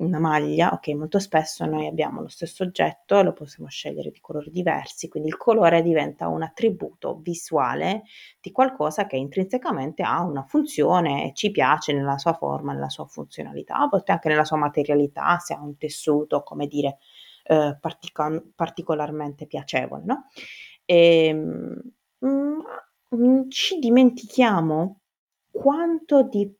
[0.00, 4.20] una maglia, okay, molto spesso noi abbiamo lo stesso oggetto e lo possiamo scegliere di
[4.20, 8.02] colori diversi, quindi il colore diventa un attributo visuale
[8.40, 13.04] di qualcosa che intrinsecamente ha una funzione e ci piace nella sua forma, nella sua
[13.06, 16.96] funzionalità, a volte anche nella sua materialità, se ha un tessuto, come dire,
[17.44, 20.26] ehm, particon particolarmente piacevole, no,
[20.86, 21.80] ehm,
[22.20, 22.64] ma,
[23.10, 24.99] mhmm, ci dimentichiamo
[25.50, 26.52] quanto di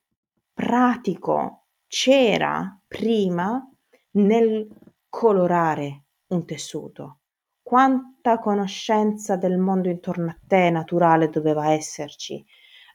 [0.52, 3.66] pratico c'era prima
[4.12, 4.68] nel
[5.08, 7.18] colorare un tessuto.
[7.62, 12.44] Quanta conoscenza del mondo intorno a te naturale doveva esserci,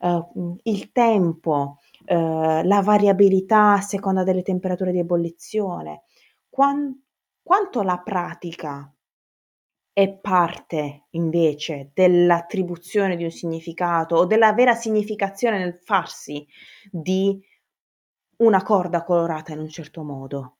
[0.02, 6.04] mhmm, il tempo, ehm, la variabilità a seconda delle temperature di ebollizione,
[6.50, 7.02] quan
[7.42, 8.95] quanto la pratica
[9.96, 16.46] è parte invece dell'attribuzione di un significato o della vera significazione nel farsi
[16.92, 17.42] di
[18.40, 20.58] una corda colorata in un certo modo.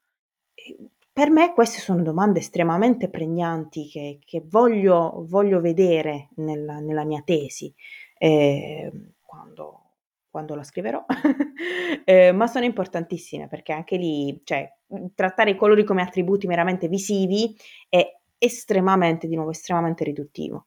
[1.12, 7.22] Per me queste sono domande estremamente pregnanti che che voglio voglio vedere nella nella mia
[7.22, 7.74] tesi,
[8.18, 9.82] ehm, quando
[10.30, 11.04] quando la scriverò,
[12.06, 14.70] ehm, ma sono importantissime perché anche lì, cioè,
[15.14, 17.54] trattare i colori come attributi meramente visivi
[17.90, 18.06] è
[18.38, 20.66] estremamente, di nuovo, estremamente riduttivo.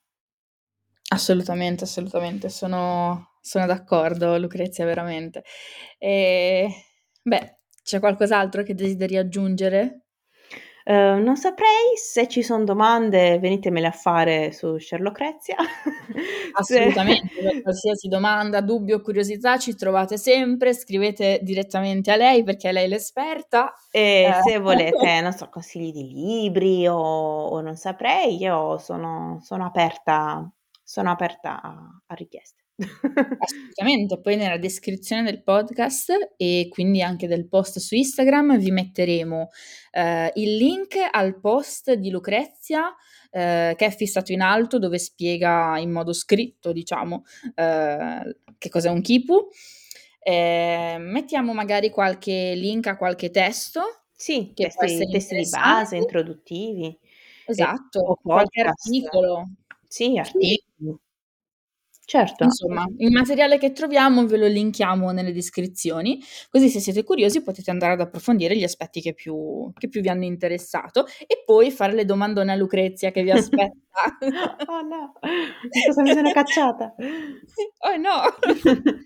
[1.11, 5.43] Assolutamente, assolutamente, sono sono d'accordo Lucrezia, veramente.
[5.99, 6.69] Ehm,
[7.23, 10.03] beh, c'è qualcos'altro che desideri aggiungere?
[10.91, 15.57] Uhm, non saprei, se ci son domande venitemele a fare su Sherlockrazia,
[16.57, 22.43] se Assolutamente, per qualsiasi domanda, dubbio o curiosità ci trovate sempre, scrivete direttamente a lei
[22.43, 23.75] perché è lei l'esperta.
[23.91, 29.39] E Ehm se volete, non so, consigli di libri o o non saprei, io sono
[29.43, 30.51] sono aperta
[30.83, 32.63] sono aperta a a richieste.
[33.41, 39.51] Assolutamente, poi nella descrizione del podcast e quindi anche del post su Instagram vi metteremo,
[39.93, 42.93] ehm, il link al post di Lucrezia,
[43.31, 47.23] ehm, che è fissato in alto, dove spiega in modo scritto, diciamo,
[47.55, 49.49] ehm, che cos'è un quipu.
[50.21, 53.83] Ehm, mettiamo magari qualche link a qualche testo
[54.21, 56.99] Sì, che testi testi di base, introduttivi, o
[57.47, 58.61] Esatto, qualche podcast.
[58.61, 59.45] articolo.
[59.87, 60.49] Sì, Sì.
[60.49, 60.61] articoli.
[62.09, 62.45] Certo.
[62.45, 66.19] Insomma, il materiale che troviamo ve lo linkiamo nelle descrizioni,
[66.49, 70.09] così se siete curiosi potete andare ad approfondire gli aspetti che più che più vi
[70.09, 73.77] hanno interessato e poi fare le domandone a Lucrezia che vi aspetta.
[74.69, 75.13] Oh no,
[75.87, 76.95] cosa mi sono cacciata?
[77.79, 78.23] Oh no.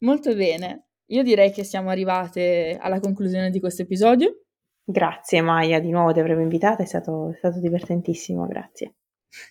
[0.00, 0.86] Molto bene.
[1.06, 4.44] Io direi che siamo arrivate alla conclusione di questo episodio.
[4.84, 8.94] Grazie Maya di nuovo di avermi invitata, è stato è stato divertentissimo, grazie.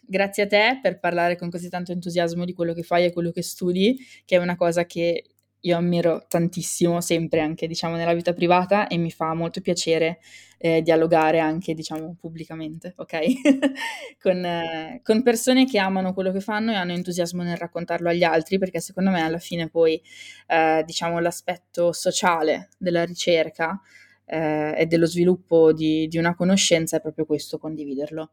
[0.05, 3.31] Grazie a te per parlare con così tanto entusiasmo di quello che fai e quello
[3.31, 5.23] che studi, che è una cosa che
[5.61, 10.19] io ammiro tantissimo, sempre anche diciamo nella vita privata e mi fa molto piacere,
[10.59, 13.35] ehm, dialogare anche diciamo pubblicamente, okay,
[14.21, 18.57] con con persone che amano quello che fanno e hanno entusiasmo nel raccontarlo agli altri,
[18.59, 20.01] perché secondo me alla fine poi,
[20.47, 23.79] ehm, diciamo l'aspetto sociale della ricerca,
[24.27, 28.31] eh, e dello sviluppo di, di una conoscenza è proprio questo, condividerlo.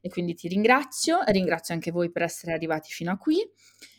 [0.00, 3.38] E quindi ti ringrazio, ringrazio anche voi per essere arrivati fino a qui.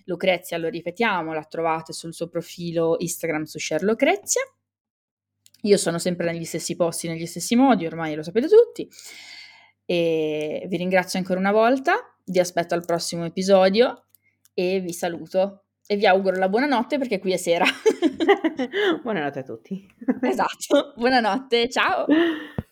[0.06, 4.41] Lucrezia, lo ripetiamo, la trovate sul suo profilo Instagram su Share Lucrezia.
[5.61, 8.90] Io sono sempre negli stessi posti, negli stessi modi, ormai lo sapete tutti.
[9.86, 11.94] E vi ringrazio ancora una volta,
[12.26, 14.07] vi aspetto al prossimo episodio
[14.53, 17.65] e vi saluto e vi auguro la buonanotte perché qui è sera.
[19.01, 19.85] buonanotte a tutti.
[20.22, 22.05] esatto, buonanotte, ciao.